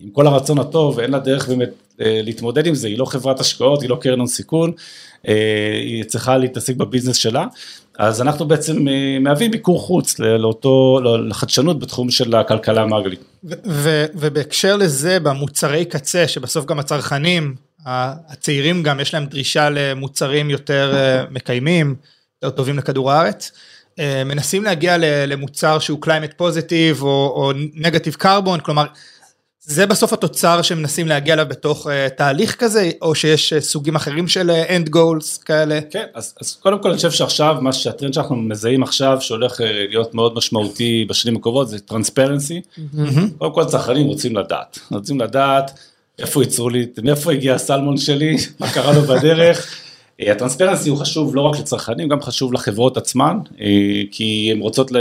עם 0.00 0.10
כל 0.10 0.26
הרצון 0.26 0.58
הטוב, 0.58 1.00
אין 1.00 1.10
לה 1.10 1.18
דרך 1.18 1.48
באמת 1.48 1.68
אה, 2.00 2.20
להתמודד 2.22 2.66
עם 2.66 2.74
זה, 2.74 2.88
היא 2.88 2.98
לא 2.98 3.04
חברת 3.04 3.40
השקעות, 3.40 3.82
היא 3.82 3.90
לא 3.90 3.96
קרן 4.00 4.18
הון 4.18 4.26
סיכון, 4.26 4.72
אה, 5.28 5.34
היא 5.82 6.04
צריכה 6.04 6.38
להתעסק 6.38 6.76
בביזנס 6.76 7.16
שלה, 7.16 7.46
אז 7.98 8.20
אנחנו 8.22 8.48
בעצם 8.48 8.88
אה, 8.88 9.18
מהווים 9.20 9.50
מיקור 9.50 9.80
חוץ 9.80 10.18
לאותו, 10.18 11.00
לחדשנות 11.28 11.78
בתחום 11.78 12.10
של 12.10 12.34
הכלכלה 12.34 12.82
המעגלית. 12.82 13.20
ו- 13.44 13.54
ו- 13.66 14.06
ובהקשר 14.14 14.76
לזה, 14.76 15.20
במוצרי 15.20 15.84
קצה, 15.84 16.28
שבסוף 16.28 16.64
גם 16.64 16.78
הצרכנים, 16.78 17.54
הצעירים 17.86 18.82
גם, 18.82 19.00
יש 19.00 19.14
להם 19.14 19.26
דרישה 19.26 19.70
למוצרים 19.70 20.50
יותר 20.50 20.94
מקיימים, 21.30 21.94
יותר 22.42 22.56
טובים 22.56 22.78
לכדור 22.78 23.12
הארץ. 23.12 23.52
אה, 23.98 24.24
מנסים 24.24 24.64
להגיע 24.64 24.96
למוצר 25.26 25.78
שהוא 25.78 25.98
climate 26.06 26.40
positive 26.40 27.02
או, 27.02 27.06
או 27.06 27.52
negative 27.76 28.22
carbon, 28.22 28.60
כלומר, 28.62 28.84
זה 29.62 29.86
בסוף 29.86 30.12
התוצר 30.12 30.62
שמנסים 30.62 31.08
להגיע 31.08 31.34
אליו 31.34 31.46
בתוך 31.48 31.86
uh, 31.86 31.90
תהליך 32.16 32.54
כזה, 32.54 32.90
או 33.02 33.14
שיש 33.14 33.52
uh, 33.52 33.60
סוגים 33.60 33.96
אחרים 33.96 34.28
של 34.28 34.50
uh, 34.50 34.70
end 34.70 34.90
goals 34.90 35.44
כאלה? 35.44 35.80
כן, 35.90 36.04
אז, 36.14 36.34
אז 36.40 36.56
קודם 36.62 36.82
כל 36.82 36.88
אני 36.88 36.96
חושב 36.96 37.10
שעכשיו, 37.10 37.56
מה 37.60 37.72
שהטרנד 37.72 38.14
שאנחנו 38.14 38.36
מזהים 38.36 38.82
עכשיו, 38.82 39.18
שהולך 39.20 39.60
אה, 39.60 39.66
להיות 39.88 40.14
מאוד 40.14 40.34
משמעותי 40.36 41.06
בשנים 41.08 41.36
הקרובות, 41.36 41.68
זה 41.68 41.78
טרנספרנסי. 41.78 42.60
קודם 43.38 43.54
כל 43.54 43.64
צרכנים 43.64 44.06
רוצים 44.06 44.36
לדעת, 44.36 44.78
רוצים 44.90 45.20
לדעת 45.20 45.78
איפה 46.18 46.42
ייצרו 46.42 46.68
לי, 46.68 46.86
מאיפה 47.02 47.32
הגיע 47.32 47.54
הסלמון 47.54 47.96
שלי, 47.96 48.36
מה 48.60 48.72
קרה 48.72 48.92
לו 48.92 49.02
בדרך. 49.02 49.89
אה, 50.20 50.32
הטרנספרנסי 50.32 50.90
הוא 50.90 50.98
חשוב 50.98 51.36
לא 51.36 51.40
רק 51.40 51.58
לצרכנים, 51.58 52.08
גם 52.08 52.22
חשוב 52.22 52.52
לחברות 52.52 52.96
עצמן, 52.96 53.38
אה, 53.60 53.66
כי 54.10 54.48
הן 54.52 54.60
רוצות 54.60 54.92
ל... 54.92 54.96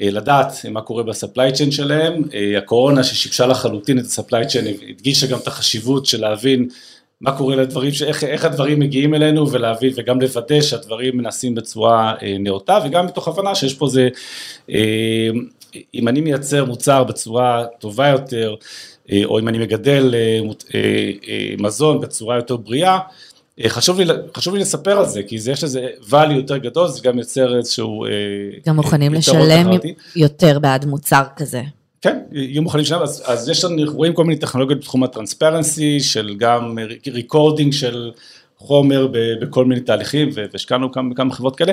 אה, 0.00 0.10
לדעת 0.10 0.52
מה 0.70 0.80
קורה 0.80 1.02
בספליי 1.02 1.52
צ'יין 1.52 1.70
שלהם, 1.70 2.22
הקורונה 2.58 3.04
ששיבשה 3.04 3.46
לחלוטין 3.46 3.98
את 3.98 4.04
הספליי 4.04 4.46
צ'יין 4.46 4.64
הדגישה 4.88 5.26
גם 5.26 5.38
את 5.38 5.46
החשיבות 5.46 6.06
של 6.06 6.20
להבין 6.20 6.68
מה 7.20 7.38
קורה 7.38 7.56
לדברים, 7.56 7.92
איך, 8.06 8.24
איך 8.24 8.44
הדברים 8.44 8.80
מגיעים 8.80 9.14
אלינו 9.14 9.50
ולהבין 9.50 9.92
וגם 9.96 10.20
לוודא 10.20 10.60
שהדברים 10.60 11.20
נעשים 11.20 11.54
בצורה 11.54 12.14
נאותה 12.40 12.78
וגם 12.84 13.06
מתוך 13.06 13.28
הבנה 13.28 13.54
שיש 13.54 13.74
פה 13.74 13.88
זה, 13.88 14.08
אם 15.94 16.08
אני 16.08 16.20
מייצר 16.20 16.64
מוצר 16.64 17.04
בצורה 17.04 17.64
טובה 17.78 18.08
יותר 18.08 18.54
או 19.24 19.38
אם 19.38 19.48
אני 19.48 19.58
מגדל 19.58 20.14
מזון 21.58 22.00
בצורה 22.00 22.36
יותר 22.36 22.56
בריאה, 22.56 22.98
חשוב 23.66 24.00
לי, 24.00 24.12
חשוב 24.36 24.54
לי 24.54 24.60
לספר 24.60 24.98
על 24.98 25.06
זה, 25.06 25.22
כי 25.22 25.38
זה, 25.38 25.50
יש 25.50 25.64
לזה 25.64 25.88
value 26.10 26.32
יותר 26.32 26.56
גדול, 26.56 26.88
זה 26.88 27.00
גם 27.02 27.18
יוצר 27.18 27.56
איזשהו... 27.56 28.04
גם 28.66 28.76
מוכנים 28.76 29.14
לשלם 29.14 29.62
תחרותי. 29.62 29.94
יותר 30.16 30.58
בעד 30.58 30.86
מוצר 30.86 31.22
כזה. 31.36 31.62
כן, 32.00 32.18
יהיו 32.32 32.62
מוכנים 32.62 32.82
לשלם, 32.82 33.02
אז, 33.02 33.22
אז 33.26 33.48
יש 33.48 33.64
לנו, 33.64 33.92
רואים 33.92 34.12
כל 34.12 34.24
מיני 34.24 34.40
טכנולוגיות 34.40 34.80
בתחום 34.80 35.04
ה 35.04 35.11
transparency, 35.11 36.00
של 36.00 36.34
גם 36.38 36.78
recording 37.06 37.72
של 37.72 38.10
חומר 38.58 39.06
ב, 39.12 39.18
בכל 39.40 39.64
מיני 39.64 39.80
תהליכים, 39.80 40.28
והשקענו 40.34 40.92
כמה, 40.92 41.14
כמה 41.14 41.34
חברות 41.34 41.56
כאלה, 41.56 41.72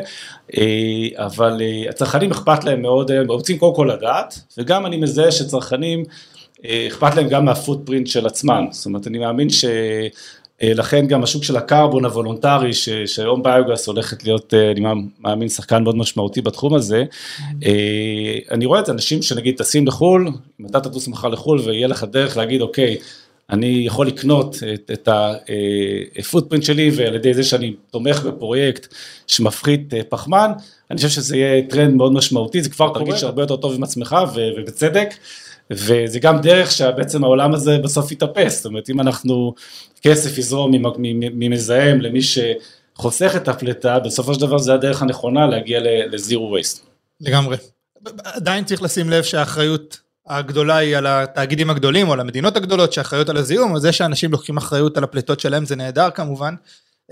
אה, 0.58 1.26
אבל 1.26 1.62
אה, 1.62 1.90
הצרכנים 1.90 2.32
אכפת 2.32 2.64
להם 2.64 2.82
מאוד, 2.82 3.12
הם 3.12 3.32
רוצים 3.32 3.58
קודם 3.58 3.76
כל 3.76 3.90
לדעת, 3.98 4.40
וגם 4.58 4.86
אני 4.86 4.98
מזהה 4.98 5.32
שצרכנים, 5.32 6.04
אה, 6.66 6.88
אכפת 6.88 7.16
להם 7.16 7.28
גם 7.28 7.46
מה 7.46 7.57
footprint 7.57 8.08
של 8.08 8.26
עצמם, 8.26 8.68
זאת 8.72 8.86
אומרת, 8.86 9.08
אני 9.08 9.18
מאמין 9.18 9.50
ש... 9.50 9.66
אה, 10.64 10.74
לכן 10.74 11.08
גם 11.08 11.24
השוק 11.24 11.44
של 11.44 11.58
הקרבון 11.58 12.06
הוולונטרי, 12.06 12.74
ש- 12.74 12.90
ש 12.90 13.44
HomeBiogas 13.44 13.88
הולכת 13.88 14.24
להיות, 14.24 14.54
אה, 14.54 14.72
אני 14.72 14.82
מאמין, 15.20 15.50
שחקן 15.50 15.84
מאוד 15.84 15.98
משמעותי 15.98 16.42
בתחום 16.42 16.74
הזה, 16.74 17.04
אה, 17.66 18.38
אני 18.52 18.66
רואה 18.66 18.80
את 18.80 18.90
אנשים 18.90 19.22
שנגיד 19.22 19.58
טסים 19.58 19.88
לחו"ל, 19.88 20.28
אם 20.62 20.66
אתה 20.66 20.80
תטוס 20.80 21.08
מחר 21.08 21.28
לחו"ל 21.28 21.60
ויהיה 21.60 21.88
לך 21.88 22.04
דרך 22.04 22.38
להגיד, 22.38 22.62
אוקיי, 22.62 22.98
אני 23.50 23.84
יכול 23.86 24.08
לקנות 24.08 24.58
את, 24.74 24.92
את 24.94 25.10
ה 26.20 26.24
footprint 26.24 26.64
שלי 26.64 26.92
ועל 26.96 27.16
ידי 27.16 27.34
זה 27.34 27.44
שאני 27.44 27.74
תומך 27.92 28.24
בפרויקט 28.24 28.94
שמפחית 29.28 29.94
פחמן, 30.10 30.52
אני 30.92 30.98
חושב 30.98 31.10
שזה 31.10 31.38
יהיה 31.38 31.62
טרנד 31.70 31.96
מאוד 31.96 32.14
משמעותי, 32.14 32.64
זה 32.64 32.70
כבר 32.70 32.94
תרגיש 32.94 33.24
הרבה 33.24 33.42
יותר 33.44 33.56
טוב 33.56 33.74
עם 33.74 33.84
עצמך 33.84 34.16
ובצדק. 34.36 35.14
וזה 35.72 36.20
גם 36.20 36.42
דרך 36.42 36.72
שבעצם 36.72 37.24
העולם 37.24 37.54
הזה 37.54 37.78
בסוף 37.78 38.12
יתאפס, 38.12 38.56
זאת 38.56 38.66
אומרת 38.66 38.90
אם 38.90 39.02
אנחנו, 39.02 39.54
כסף 40.02 40.38
יזרום 40.38 40.72
ממזהם 41.34 42.02
למי 42.02 42.20
שחוסך 42.22 43.34
את 43.36 43.48
הפליטה, 43.48 44.00
בסופו 44.00 44.34
של 44.34 44.42
דבר 44.42 44.58
זה 44.58 44.74
הדרך 44.74 45.02
הנכונה 45.02 45.48
להגיע 45.48 45.80
לזירו 45.84 46.52
וייסט. 46.52 46.86
לגמרי. 47.22 47.58
עדיין 48.24 48.64
צריך 48.64 48.82
לשים 48.82 49.10
לב 49.10 49.24
שהאחריות 49.24 50.00
הגדולה 50.28 50.78
היא 50.78 50.98
על 50.98 51.08
התאגידים 51.08 51.70
הגדולים 51.70 52.08
או 52.08 52.14
על 52.14 52.20
המדינות 52.20 52.58
הגדולות 52.58 52.94
שאחריות 52.94 53.30
על 53.30 53.38
הזיהום, 53.38 53.76
אז 53.76 53.82
זה 53.82 53.92
שאנשים 53.92 54.32
לוקחים 54.32 54.58
אחריות 54.58 54.98
על 54.98 55.04
הפליטות 55.04 55.40
שלהם 55.40 55.66
זה 55.66 55.76
נהדר 55.76 56.10
כמובן, 56.10 56.56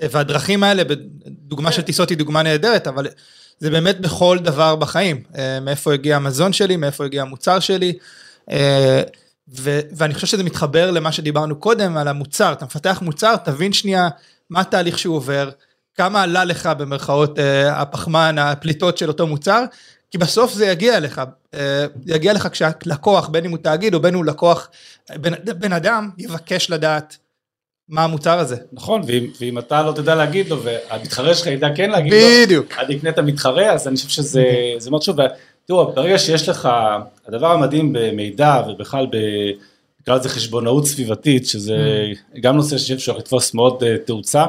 והדרכים 0.03 0.63
האלה, 0.63 0.83
דוגמה 1.27 1.71
של 1.71 1.81
טיסות 1.81 2.09
היא 2.09 2.17
דוגמה 2.17 2.43
נהדרת, 2.43 2.87
אבל 2.87 3.07
זה 3.59 3.69
באמת 3.69 3.99
בכל 3.99 4.37
דבר 4.41 4.75
בחיים, 4.75 5.23
מאיפה 5.61 5.93
הגיע 5.93 6.15
המזון 6.15 6.53
שלי, 6.53 6.75
מאיפה 6.75 7.05
הגיע 7.05 7.21
המוצר 7.21 7.59
שלי, 7.59 7.93
ו- 8.51 9.79
ואני 9.95 10.13
חושב 10.13 10.27
שזה 10.27 10.43
מתחבר 10.43 10.91
למה 10.91 11.11
שדיברנו 11.11 11.55
קודם 11.55 11.97
על 11.97 12.07
המוצר, 12.07 12.53
אתה 12.53 12.65
מפתח 12.65 12.99
מוצר, 13.01 13.35
תבין 13.35 13.73
שנייה 13.73 14.09
מה 14.49 14.61
התהליך 14.61 14.99
שהוא 14.99 15.15
עובר, 15.15 15.49
כמה 15.95 16.23
עלה 16.23 16.43
לך 16.45 16.65
במרכאות 16.65 17.39
הפחמן, 17.71 18.37
הפליטות 18.39 18.97
של 18.97 19.07
אותו 19.07 19.27
מוצר, 19.27 19.63
כי 20.11 20.17
בסוף 20.17 20.53
זה 20.53 20.65
יגיע 20.67 20.97
אליך, 20.97 21.21
יגיע 22.05 22.33
לך 22.33 22.47
כשהלקוח, 22.51 23.27
בין 23.27 23.45
אם 23.45 23.51
הוא 23.51 23.57
תאגיד 23.57 23.93
או 23.93 23.99
בין 24.01 24.13
אם 24.13 24.19
הוא 24.19 24.25
לקוח, 24.25 24.69
בן, 25.15 25.31
בן 25.59 25.73
אדם 25.73 26.09
יבקש 26.17 26.69
לדעת 26.69 27.17
מה 27.89 28.03
המוצר 28.03 28.39
הזה. 28.39 28.55
נכון, 28.73 29.01
ואם, 29.07 29.25
ואם 29.41 29.59
אתה 29.59 29.83
לא 29.83 29.91
תדע 29.91 30.15
להגיד 30.15 30.49
לו, 30.49 30.63
והמתחרה 30.63 31.33
שלך 31.33 31.47
ידע 31.47 31.67
כן 31.75 31.89
להגיד 31.89 32.13
בדיוק. 32.43 32.73
לו, 32.73 32.79
עד 32.79 32.89
יקנה 32.89 33.09
את 33.09 33.17
המתחרה, 33.17 33.71
אז 33.71 33.87
אני 33.87 33.95
חושב 33.95 34.09
שזה 34.09 34.43
זה 34.77 34.89
מאוד 34.89 35.01
חשוב. 35.01 35.15
תראו, 35.67 35.91
ברגע 35.93 36.19
שיש 36.19 36.49
לך, 36.49 36.69
הדבר 37.27 37.51
המדהים 37.51 37.93
במידע 37.93 38.61
ובכלל 38.69 39.05
ב... 39.05 39.17
נקרא 40.01 40.15
לזה 40.15 40.29
חשבונאות 40.29 40.87
סביבתית, 40.87 41.47
שזה 41.47 41.77
גם 42.41 42.55
נושא 42.55 42.77
שהולך 42.77 43.19
לתפוס 43.19 43.53
מאוד 43.53 43.83
תאוצה, 44.05 44.45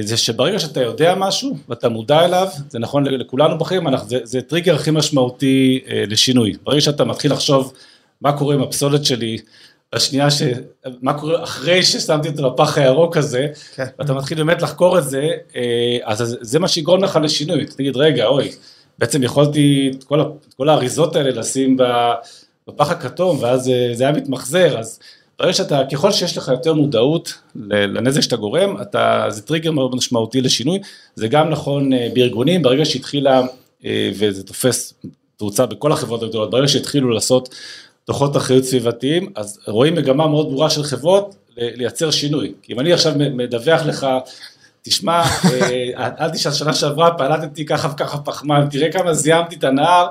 זה 0.00 0.16
שברגע 0.16 0.58
שאתה 0.58 0.82
יודע 0.82 1.14
משהו 1.14 1.56
ואתה 1.68 1.88
מודע 1.88 2.24
אליו, 2.24 2.48
זה 2.68 2.78
נכון 2.78 3.04
לכולנו 3.06 3.58
בחיים, 3.58 3.86
זה, 4.06 4.18
זה 4.22 4.42
טריגר 4.42 4.74
הכי 4.74 4.90
משמעותי 4.90 5.80
לשינוי. 6.06 6.52
ברגע 6.64 6.80
שאתה 6.80 7.04
מתחיל 7.04 7.32
לחשוב 7.32 7.72
מה 8.20 8.38
קורה 8.38 8.54
עם 8.54 8.62
הפסולת 8.62 9.04
שלי, 9.04 9.38
בשנייה 9.94 10.30
ש... 10.30 10.42
מה 11.02 11.18
קורה 11.18 11.44
אחרי 11.44 11.82
ששמתי 11.82 12.28
אותו 12.28 12.50
בפח 12.50 12.78
הירוק 12.78 13.16
הזה, 13.16 13.46
כן. 13.74 13.86
ואתה 13.98 14.12
מתחיל 14.14 14.38
באמת 14.38 14.62
לחקור 14.62 14.98
את 14.98 15.04
זה, 15.04 15.28
אז 16.04 16.36
זה 16.40 16.58
מה 16.58 16.68
שיגרום 16.68 17.04
לך 17.04 17.18
לשינוי, 17.22 17.66
תגיד 17.66 17.96
רגע 17.96 18.26
אוי, 18.26 18.52
בעצם 18.98 19.22
יכולתי 19.22 19.92
את 19.98 20.04
כל, 20.04 20.20
את 20.20 20.54
כל 20.54 20.68
האריזות 20.68 21.16
האלה 21.16 21.30
לשים 21.30 21.76
בפח 22.68 22.90
הכתום, 22.90 23.38
ואז 23.40 23.70
זה 23.92 24.04
היה 24.04 24.12
מתמחזר, 24.12 24.78
אז 24.78 24.98
ברגע 25.38 25.52
שאתה, 25.52 25.82
ככל 25.92 26.12
שיש 26.12 26.38
לך 26.38 26.48
יותר 26.48 26.74
מודעות 26.74 27.34
לנזק 27.64 28.20
שאתה 28.20 28.36
גורם, 28.36 28.80
אתה, 28.82 29.26
זה 29.28 29.42
טריגר 29.42 29.70
מאוד 29.70 29.96
משמעותי 29.96 30.40
לשינוי, 30.40 30.78
זה 31.14 31.28
גם 31.28 31.50
נכון 31.50 31.90
בארגונים, 32.14 32.62
ברגע 32.62 32.84
שהתחילה, 32.84 33.42
וזה 34.14 34.42
תופס 34.42 34.94
תאוצה 35.36 35.66
בכל 35.66 35.92
החברות 35.92 36.22
הגדולות, 36.22 36.50
ברגע 36.50 36.68
שהתחילו 36.68 37.10
לעשות 37.10 37.54
דוחות 38.06 38.36
אחריות 38.36 38.64
סביבתיים, 38.64 39.32
אז 39.34 39.58
רואים 39.66 39.94
מגמה 39.94 40.26
מאוד 40.26 40.46
ברורה 40.46 40.70
של 40.70 40.82
חברות 40.82 41.34
לייצר 41.56 42.10
שינוי, 42.10 42.52
כי 42.62 42.72
אם 42.72 42.80
אני 42.80 42.92
עכשיו 42.92 43.12
מדווח 43.16 43.82
לך, 43.86 44.06
תשמע, 44.82 45.22
אל 46.20 46.30
תשאל, 46.30 46.52
שנה 46.52 46.72
שעברה 46.72 47.18
פלטתי 47.18 47.66
ככה 47.66 47.88
וככה 47.94 48.18
פחמן, 48.18 48.66
תראה 48.70 48.92
כמה 48.92 49.14
זיהמתי 49.14 49.56
את 49.56 49.64
הנהר, 49.64 50.08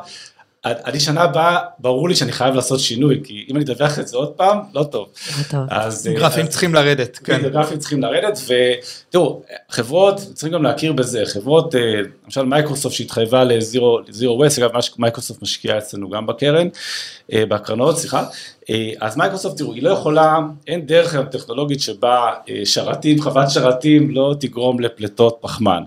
אני 0.65 0.99
שנה 0.99 1.21
הבאה, 1.21 1.59
ברור 1.79 2.09
לי 2.09 2.15
שאני 2.15 2.31
חייב 2.31 2.55
לעשות 2.55 2.79
שינוי, 2.79 3.21
כי 3.23 3.45
אם 3.49 3.55
אני 3.55 3.65
אדווח 3.65 3.99
את 3.99 4.07
זה 4.07 4.17
עוד 4.17 4.31
פעם, 4.31 4.59
לא 4.73 4.83
טוב. 4.83 5.07
לא 5.37 5.43
טוב. 5.49 5.59
אז... 5.69 6.07
אה, 6.07 6.13
גרפים 6.13 6.47
צריכים 6.47 6.73
לרדת, 6.75 7.17
כן. 7.17 7.41
גרפים 7.49 7.77
צריכים 7.79 8.01
לרדת, 8.01 8.39
ותראו, 9.09 9.41
חברות, 9.69 10.15
צריכים 10.15 10.51
גם 10.53 10.63
להכיר 10.63 10.93
בזה, 10.93 11.23
חברות, 11.25 11.75
אה, 11.75 11.81
למשל 12.25 12.43
מייקרוסופט 12.43 12.95
שהתחייבה 12.95 13.43
ל 13.43 13.54
zero 13.54 13.99
waste, 14.37 14.59
אגב, 14.59 14.73
מה 14.73 14.81
שמייקרוסופט 14.81 15.41
משקיעה 15.41 15.77
אצלנו 15.77 16.09
גם 16.09 16.27
בקרן, 16.27 16.67
אה, 17.33 17.45
בקרנות, 17.45 17.97
סליחה, 17.97 18.25
אז 18.99 19.17
מייקרוסופט, 19.17 19.57
תראו, 19.57 19.73
היא 19.73 19.83
לא 19.83 19.89
יכולה, 19.89 20.39
אין 20.67 20.85
דרך 20.85 21.13
היום 21.13 21.25
טכנולוגית 21.25 21.81
שבה 21.81 22.33
שרתים, 22.65 23.21
חוות 23.21 23.49
שרתים 23.49 24.11
לא 24.11 24.35
תגרום 24.39 24.79
לפליטות 24.79 25.37
פחמן. 25.41 25.83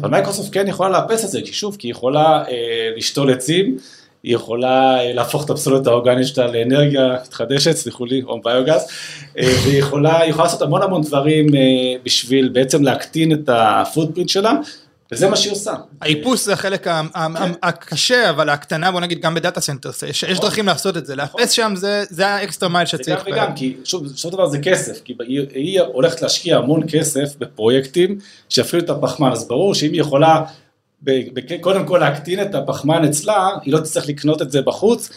אבל 0.00 0.10
מייקרוסופט 0.10 0.48
כן 0.52 0.68
יכולה 0.68 0.88
לאפס 0.90 1.24
את 1.24 1.30
זה, 1.30 1.40
כי 1.44 1.52
שוב, 1.52 1.76
כי 1.78 1.86
היא 1.86 1.92
יכולה 1.92 2.44
לשתול 2.96 3.32
עצים, 3.32 3.76
היא 4.22 4.34
יכולה 4.34 4.98
אה, 5.00 5.12
להפוך 5.12 5.44
את 5.44 5.50
הפסולת 5.50 5.86
האורגנית 5.86 6.26
שלה 6.26 6.46
לאנרגיה 6.46 7.16
מתחדשת, 7.26 7.72
סליחו 7.76 8.04
לי, 8.06 8.22
או 8.26 8.40
ביוגז, 8.44 8.82
אה, 9.38 9.52
והיא 9.64 9.78
יכולה, 9.78 10.20
יכולה 10.28 10.44
לעשות 10.44 10.62
המון 10.62 10.82
המון 10.82 11.02
דברים 11.02 11.54
אה, 11.54 11.60
בשביל 12.04 12.48
בעצם 12.48 12.82
להקטין 12.82 13.32
את 13.32 13.48
ה 13.52 13.60
footprint 13.60 14.28
שלה, 14.28 14.52
וזה 15.12 15.28
מה 15.28 15.36
שהיא 15.36 15.52
עושה. 15.52 15.72
האיפוס 16.00 16.44
זה 16.44 16.52
החלק 16.52 16.86
ה- 16.86 17.02
הקשה, 17.62 18.30
אבל 18.30 18.48
ההקטנה, 18.48 18.92
בוא 18.92 19.00
נגיד, 19.00 19.20
גם 19.20 19.34
ב 19.34 19.39
data 19.39 19.60
centers, 19.60 20.02
יש 20.02 20.22
יש 20.22 20.40
דרכים 20.40 20.66
לעשות 20.66 20.96
את 20.96 21.06
זה, 21.06 21.16
לאפס 21.16 21.50
שם 21.50 21.72
זה- 22.10 22.26
ה 22.26 22.33
extra 22.33 22.68
mile 22.68 22.86
זה 22.86 22.96
גם 22.96 23.02
שצריך. 23.02 23.24
וגם, 23.26 23.54
כי 23.56 23.76
שוב, 23.84 24.04
בסופו 24.04 24.30
דבר 24.36 24.46
זה 24.46 24.58
כסף, 24.58 25.00
כי 25.04 25.14
היא, 25.54 25.80
הולכת 25.80 26.22
להשקיע 26.22 26.56
המון 26.56 26.80
כסף 26.88 27.36
בפרויקטים 27.38 28.18
שיפעילו 28.48 28.84
את 28.84 28.90
הפחמן, 28.90 29.32
אז 29.32 29.48
ברור 29.48 29.74
שאם 29.74 29.92
היא 29.92 30.00
יכולה 30.00 30.42
קודם 31.60 31.86
כל 31.86 31.98
להקטין 31.98 32.42
את 32.42 32.54
הפחמן 32.54 33.04
אצלה, 33.04 33.48
היא 33.62 33.72
לא 33.72 33.78
תצטרך 33.78 34.08
לקנות 34.08 34.42
את 34.42 34.50
זה 34.50 34.62
בחוץ, 34.62 35.10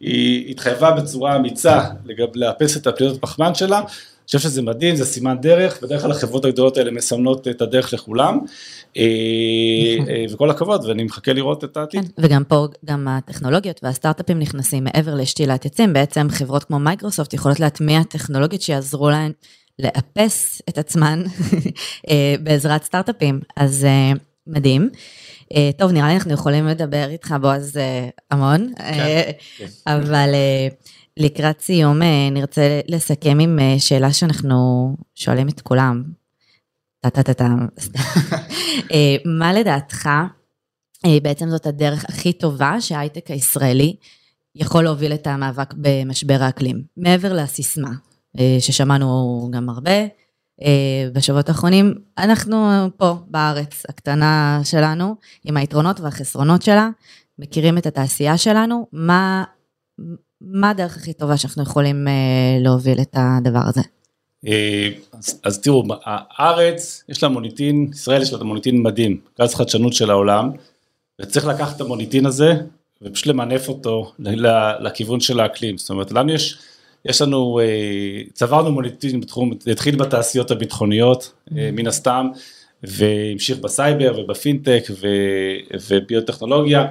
היא 0.00 0.50
התחייבה 0.50 0.90
בצורה 0.90 1.36
אמיצה 1.36 1.80
לגב, 2.04 2.28
לאפס 2.34 2.76
את 2.76 2.86
הפליטות 2.86 3.16
הפחמן 3.16 3.54
שלה, 3.54 3.80
אני 4.26 4.38
חושב 4.38 4.38
שזה 4.38 4.62
מדהים, 4.62 4.96
זה 4.96 5.04
סימן 5.04 5.36
דרך, 5.40 5.82
בדרך 5.82 6.02
כלל 6.02 6.10
החברות 6.10 6.44
הגדולות 6.44 6.76
האלה 6.76 6.90
מסמנות 6.90 7.48
את 7.48 7.62
הדרך 7.62 7.92
לכולם, 7.92 8.38
אה, 8.96 9.02
אה, 10.08 10.24
וכל 10.32 10.50
הכבוד, 10.50 10.84
ואני 10.84 11.04
מחכה 11.04 11.32
לראות 11.32 11.64
את 11.64 11.76
העתיד. 11.76 12.02
כן, 12.02 12.22
וגם 12.22 12.44
פה, 12.44 12.66
גם 12.84 13.08
הטכנולוגיות 13.08 13.80
והסטארט-אפים 13.82 14.38
נכנסים 14.38 14.84
מעבר 14.84 15.14
לשתילת 15.14 15.66
עצים, 15.66 15.92
בעצם 15.92 16.26
חברות 16.30 16.64
כמו 16.64 16.78
מייקרוסופט 16.78 17.34
יכולות 17.34 17.60
להטמיע 17.60 18.02
טכנולוגיות 18.02 18.62
שיעזרו 18.62 19.10
להן 19.10 19.32
לאפס 19.78 20.62
את 20.68 20.78
עצמן 20.78 21.22
אה, 22.10 22.34
בעזרת 22.42 22.84
סטארט-אפים, 22.84 23.40
אז 23.56 23.86
מדהים. 24.46 24.90
אה, 25.54 25.70
טוב, 25.78 25.92
נראה 25.92 26.08
לי 26.08 26.14
אנחנו 26.14 26.32
יכולים 26.32 26.66
לדבר 26.66 27.06
איתך, 27.10 27.34
בועז, 27.40 27.76
אה, 27.76 28.08
המון, 28.30 28.72
אה, 28.80 29.30
כן. 29.58 29.66
אבל 29.86 30.34
לקראת 31.16 31.60
סיום 31.60 32.00
נרצה 32.32 32.80
לסכם 32.88 33.38
עם 33.40 33.58
שאלה 33.78 34.12
שאנחנו 34.12 34.88
שואלים 35.14 35.48
את 35.48 35.60
כולם. 35.60 36.02
מה 39.38 39.52
לדעתך 39.52 40.08
בעצם 41.22 41.50
זאת 41.50 41.66
הדרך 41.66 42.04
הכי 42.08 42.32
טובה 42.32 42.80
שההייטק 42.80 43.30
הישראלי 43.30 43.96
יכול 44.54 44.84
להוביל 44.84 45.14
את 45.14 45.26
המאבק 45.26 45.74
במשבר 45.76 46.38
האקלים, 46.40 46.82
מעבר 46.96 47.32
לסיסמה, 47.32 47.90
ששמענו 48.60 49.48
גם 49.52 49.68
הרבה 49.68 50.06
בשבועות 51.12 51.48
האחרונים. 51.48 51.94
אנחנו 52.18 52.88
פה 52.96 53.14
בארץ 53.28 53.82
הקטנה 53.88 54.60
שלנו, 54.64 55.14
עם 55.44 55.56
היתרונות 55.56 56.00
והחסרונות 56.00 56.62
שלה, 56.62 56.90
מכירים 57.38 57.78
את 57.78 57.86
התעשייה 57.86 58.38
שלנו, 58.38 58.86
מה, 58.92 59.44
מה 60.40 60.70
הדרך 60.70 60.96
הכי 60.96 61.12
טובה 61.12 61.36
שאנחנו 61.36 61.62
יכולים 61.62 62.08
אה, 62.08 62.12
להוביל 62.60 63.00
את 63.00 63.16
הדבר 63.18 63.62
הזה? 63.64 63.80
אה, 64.46 64.88
אז, 65.12 65.40
אז 65.44 65.60
תראו, 65.60 65.84
הארץ, 66.04 67.04
יש 67.08 67.22
לה 67.22 67.28
מוניטין, 67.28 67.90
ישראל 67.92 68.22
יש 68.22 68.32
לה 68.32 68.44
מוניטין 68.44 68.82
מדהים, 68.82 69.20
גז 69.40 69.54
חדשנות 69.54 69.92
של 69.92 70.10
העולם, 70.10 70.50
וצריך 71.20 71.46
לקחת 71.46 71.76
את 71.76 71.80
המוניטין 71.80 72.26
הזה 72.26 72.54
ופשוט 73.02 73.26
למנף 73.26 73.68
אותו 73.68 74.12
לכיוון 74.80 75.20
של 75.20 75.40
האקלים, 75.40 75.78
זאת 75.78 75.90
אומרת, 75.90 76.12
לנו 76.12 76.32
יש, 76.32 76.58
יש 77.08 77.22
לנו, 77.22 77.60
אה, 77.60 78.22
צברנו 78.32 78.72
מוניטין 78.72 79.20
בתחום, 79.20 79.52
התחיל 79.66 79.96
בתעשיות 79.96 80.50
הביטחוניות, 80.50 81.32
אה, 81.56 81.70
מן 81.72 81.86
הסתם, 81.86 82.28
והמשיך 82.82 83.58
בסייבר 83.58 84.20
ובפינטק 84.20 84.82
ו- 84.90 85.76
וביוטכנולוגיה, 85.88 86.86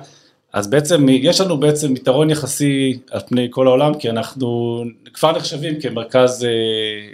אז 0.54 0.68
בעצם 0.70 1.06
יש 1.10 1.42
לנו 1.42 1.58
בעצם 1.58 1.96
יתרון 1.96 2.30
יחסי 2.30 3.00
על 3.12 3.20
פני 3.28 3.48
כל 3.52 3.68
העולם, 3.68 3.94
כי 3.94 4.10
אנחנו 4.10 4.84
כבר 5.14 5.32
נחשבים 5.32 5.82
כמרכז 5.82 6.46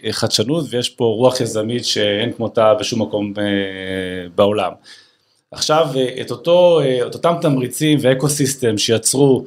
אה, 0.06 0.14
חדשנות 0.14 0.66
ויש 0.70 0.90
פה 0.90 1.06
רוח 1.06 1.42
יזמית 1.42 1.86
שאין 1.86 2.34
כמותה 2.34 2.74
בשום 2.74 3.02
מקום 3.02 3.34
בעולם. 4.36 4.72
עכשיו, 5.52 5.88
את, 6.22 6.32
אותו, 6.32 6.80
את 7.08 7.14
אותם 7.14 7.34
תמריצים 7.42 7.98
ואקו 8.02 8.30
סיסטם 8.30 8.78
שיצרו 8.78 9.46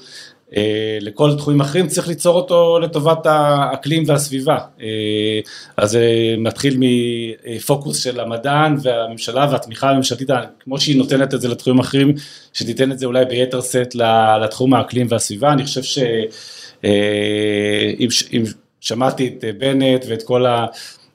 לכל 1.01 1.35
תחומים 1.37 1.61
אחרים, 1.61 1.87
צריך 1.87 2.09
ליצור 2.09 2.37
אותו 2.37 2.79
לטובת 2.79 3.27
האקלים 3.27 4.03
והסביבה. 4.07 4.59
אה, 4.81 5.41
אז 5.77 5.91
זה 5.91 6.35
מתחיל 6.39 6.77
מפוקוס 6.79 8.03
של 8.03 8.21
המדען 8.21 8.77
והממשלה 8.83 9.49
והתמיכה 9.51 9.91
הממשלתית, 9.91 10.31
כמו 10.61 10.81
שהיא 10.81 10.97
נותנת 10.97 11.35
את 11.35 11.41
זה 11.41 11.49
לתחומים 11.49 11.79
אחרים, 11.79 12.15
שתיתן 12.53 12.93
את 12.93 12.99
זה 12.99 13.07
אולי 13.07 13.25
ביתר 13.25 13.61
שאת 13.61 13.95
לתחום 14.43 14.75
האקלים 14.75 15.07
והסביבה. 15.11 15.53
אני 15.53 15.65
חושב 15.65 15.83
ש... 15.83 15.99
אה, 16.85 17.93
אם, 18.01 18.09
אם 18.33 18.43
שמעתי 18.81 19.27
את 19.27 19.45
בנט 19.59 20.05
ואת 20.09 20.23
כל 20.23 20.47
ה... 20.47 20.67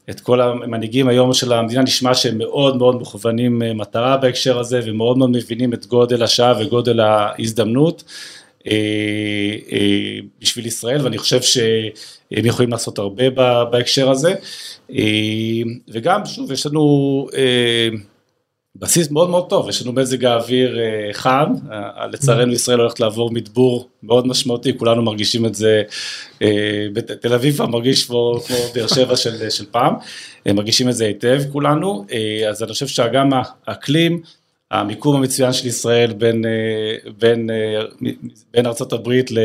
את 0.09 0.19
כל 0.19 0.41
המנהיגים 0.41 1.07
היום 1.07 1.33
של 1.33 1.53
המדינה 1.53 1.81
נשמע 1.81 2.13
שהם 2.13 2.37
מאוד 2.37 2.77
מאוד 2.77 3.01
מכוונים 3.01 3.61
אה, 3.61 3.73
מטרה 3.73 4.17
בהקשר 4.17 4.59
הזה 4.59 4.79
ומאוד 4.85 5.17
מאוד 5.17 5.29
מבינים 5.29 5.73
את 5.73 5.85
גודל 5.85 6.23
השעה 6.23 6.53
וגודל 6.59 6.99
ההזדמנות 6.99 8.03
אה, 8.07 8.09
אה, 8.09 8.38
בשביל 10.41 10.65
ישראל 10.65 11.01
ואני 11.01 11.17
חושב 11.17 11.41
שהם 11.41 12.45
יכולים 12.45 12.71
לעשות 12.71 12.99
הרבה 12.99 13.29
בהקשר 13.65 14.11
הזה. 14.11 14.35
אה, 14.91 15.61
וגם 15.87 16.25
שוב 16.25 16.51
יש 16.51 16.65
לנו 16.65 17.27
אה, 17.37 17.89
בסיס 18.75 19.11
מאוד 19.11 19.29
מאוד 19.29 19.49
טוב, 19.49 19.69
יש 19.69 19.81
לנו 19.81 19.93
מזג 19.93 20.25
האוויר 20.25 20.79
אה, 20.79 21.13
חם, 21.13 21.53
אה, 21.71 22.07
לצערנו 22.07 22.53
ישראל 22.53 22.79
הולכת 22.79 22.99
לעבור 22.99 23.31
מדבור 23.31 23.89
מאוד 24.03 24.27
משמעותי, 24.27 24.77
כולנו 24.77 25.01
מרגישים 25.01 25.45
את 25.45 25.55
זה, 25.55 25.83
אה, 26.41 26.87
בתל 26.93 27.33
אביב 27.33 27.55
כבר 27.55 27.65
מרגיש 27.65 28.05
כמו, 28.05 28.39
כמו 28.47 28.57
באר 28.75 28.87
שבע 28.87 29.15
של, 29.15 29.49
של 29.49 29.65
פעם, 29.71 29.93
אה, 30.47 30.53
מרגישים 30.53 30.89
את 30.89 30.95
זה 30.95 31.05
היטב 31.05 31.41
כולנו, 31.51 32.05
אה, 32.11 32.49
אז 32.49 32.63
אני 32.63 32.71
חושב 32.71 32.87
שגם 32.87 33.29
האקלים, 33.67 34.21
המיקום 34.71 35.15
המצוין 35.15 35.53
של 35.53 35.67
ישראל 35.67 36.13
בין, 36.13 36.45
אה, 36.45 37.11
בין, 37.19 37.49
אה, 37.49 37.81
בין 38.53 38.65
ארה"ב 38.65 39.09
ל... 39.09 39.39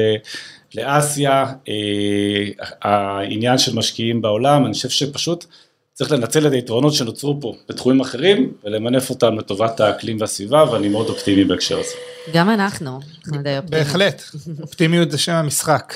לאסיה, 0.75 1.45
אה, 1.69 2.69
העניין 2.83 3.59
של 3.59 3.75
משקיעים 3.75 4.23
בעולם, 4.23 4.67
אני 4.67 4.75
חושב 4.75 4.89
שפשוט 4.89 5.45
צריך 5.93 6.13
לנצל 6.13 6.47
את 6.47 6.53
היתרונות 6.53 6.95
שנוצרו 6.95 7.41
פה 7.41 7.55
בתחומים 7.69 8.01
אחרים 8.01 8.53
ולמנף 8.65 9.11
אותם 9.11 9.39
לטובת 9.39 9.81
האקלים 9.81 10.21
והסביבה 10.21 10.73
ואני 10.73 10.89
מאוד 10.89 11.09
אופטימי 11.09 11.45
בהקשר 11.45 11.79
הזה. 11.81 11.95
גם 12.35 12.51
אנחנו, 12.51 13.01
אנחנו 13.27 13.43
די 13.43 13.59
אופטימיים. 13.59 13.85
בהחלט, 13.85 14.23
אופטימיות 14.63 15.11
זה 15.11 15.19
שם 15.19 15.33
המשחק. 15.33 15.95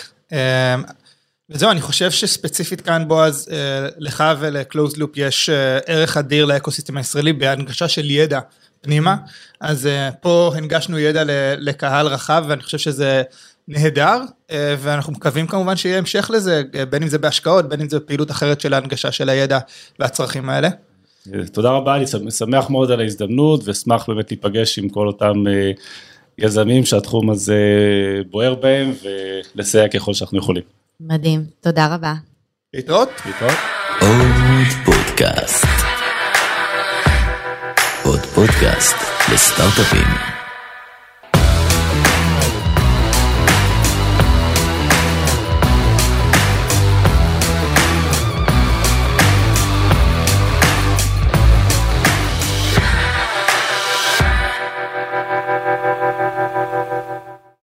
וזהו, 1.51 1.71
אני 1.71 1.81
חושב 1.81 2.11
שספציפית 2.11 2.81
כאן, 2.81 3.09
בועז, 3.09 3.49
לך 3.99 4.25
ולקלוז 4.41 4.97
לופ 4.97 5.17
יש 5.17 5.51
ערך 5.87 6.17
אדיר 6.17 6.45
לאקוסיסטם 6.45 6.97
הישראלי 6.97 7.33
בהנגשה 7.33 7.89
של 7.89 8.11
ידע 8.11 8.41
פנימה, 8.81 9.17
אז 9.61 9.87
אה, 9.87 10.13
פה 10.13 10.53
הנגשנו 10.57 10.99
ידע 10.99 11.23
לקהל 11.59 12.07
רחב, 12.07 12.45
ואני 12.49 12.63
חושב 12.63 12.79
שזה 12.79 13.23
נהדר, 13.69 14.21
אה, 14.51 14.75
ואנחנו 14.79 15.13
מקווים 15.13 15.47
כמובן 15.47 15.77
שיהיה 15.77 15.99
המשך 15.99 16.31
לזה, 16.35 16.63
אה, 16.75 16.85
בין 16.85 17.03
אם 17.03 17.09
זה 17.09 17.19
בהשקעות, 17.19 17.69
בין 17.69 17.81
אם 17.81 17.89
זה 17.89 17.99
בפעילות 17.99 18.31
אחרת 18.31 18.61
של 18.61 18.75
ההנגשה 18.75 19.13
של 19.13 19.29
הידע 19.29 19.59
והצרכים 19.99 20.51
האלה. 20.51 20.69
תודה 21.53 21.71
רבה, 21.71 21.97
אני 21.97 22.31
שמח 22.31 22.71
מאוד 22.71 22.91
על 22.91 23.01
ההזדמנות 23.01 23.69
ואשמח 23.69 24.09
באמת 24.09 24.31
להיפגש 24.31 24.79
עם 24.79 24.89
כל 24.89 25.07
אותם 25.07 25.45
יזמים 26.39 26.85
שהתחום 26.85 27.31
הזה 27.31 27.59
בוער 28.31 28.55
בהם 28.55 28.93
ולסייע 29.55 29.89
ככל 29.89 30.15
שאנחנו 30.15 30.39
יכולים. 30.39 30.63
מדהים, 31.01 31.45
תודה 31.61 31.95
רבה. 31.95 32.15
להתראות. 32.75 33.09
להתראות. 33.27 33.59
עוד 34.01 34.67
פודקאסט. 34.85 35.88
עוד 38.03 38.21
פודקאסט 38.27 38.97
לסטארט-אפים. 39.33 40.38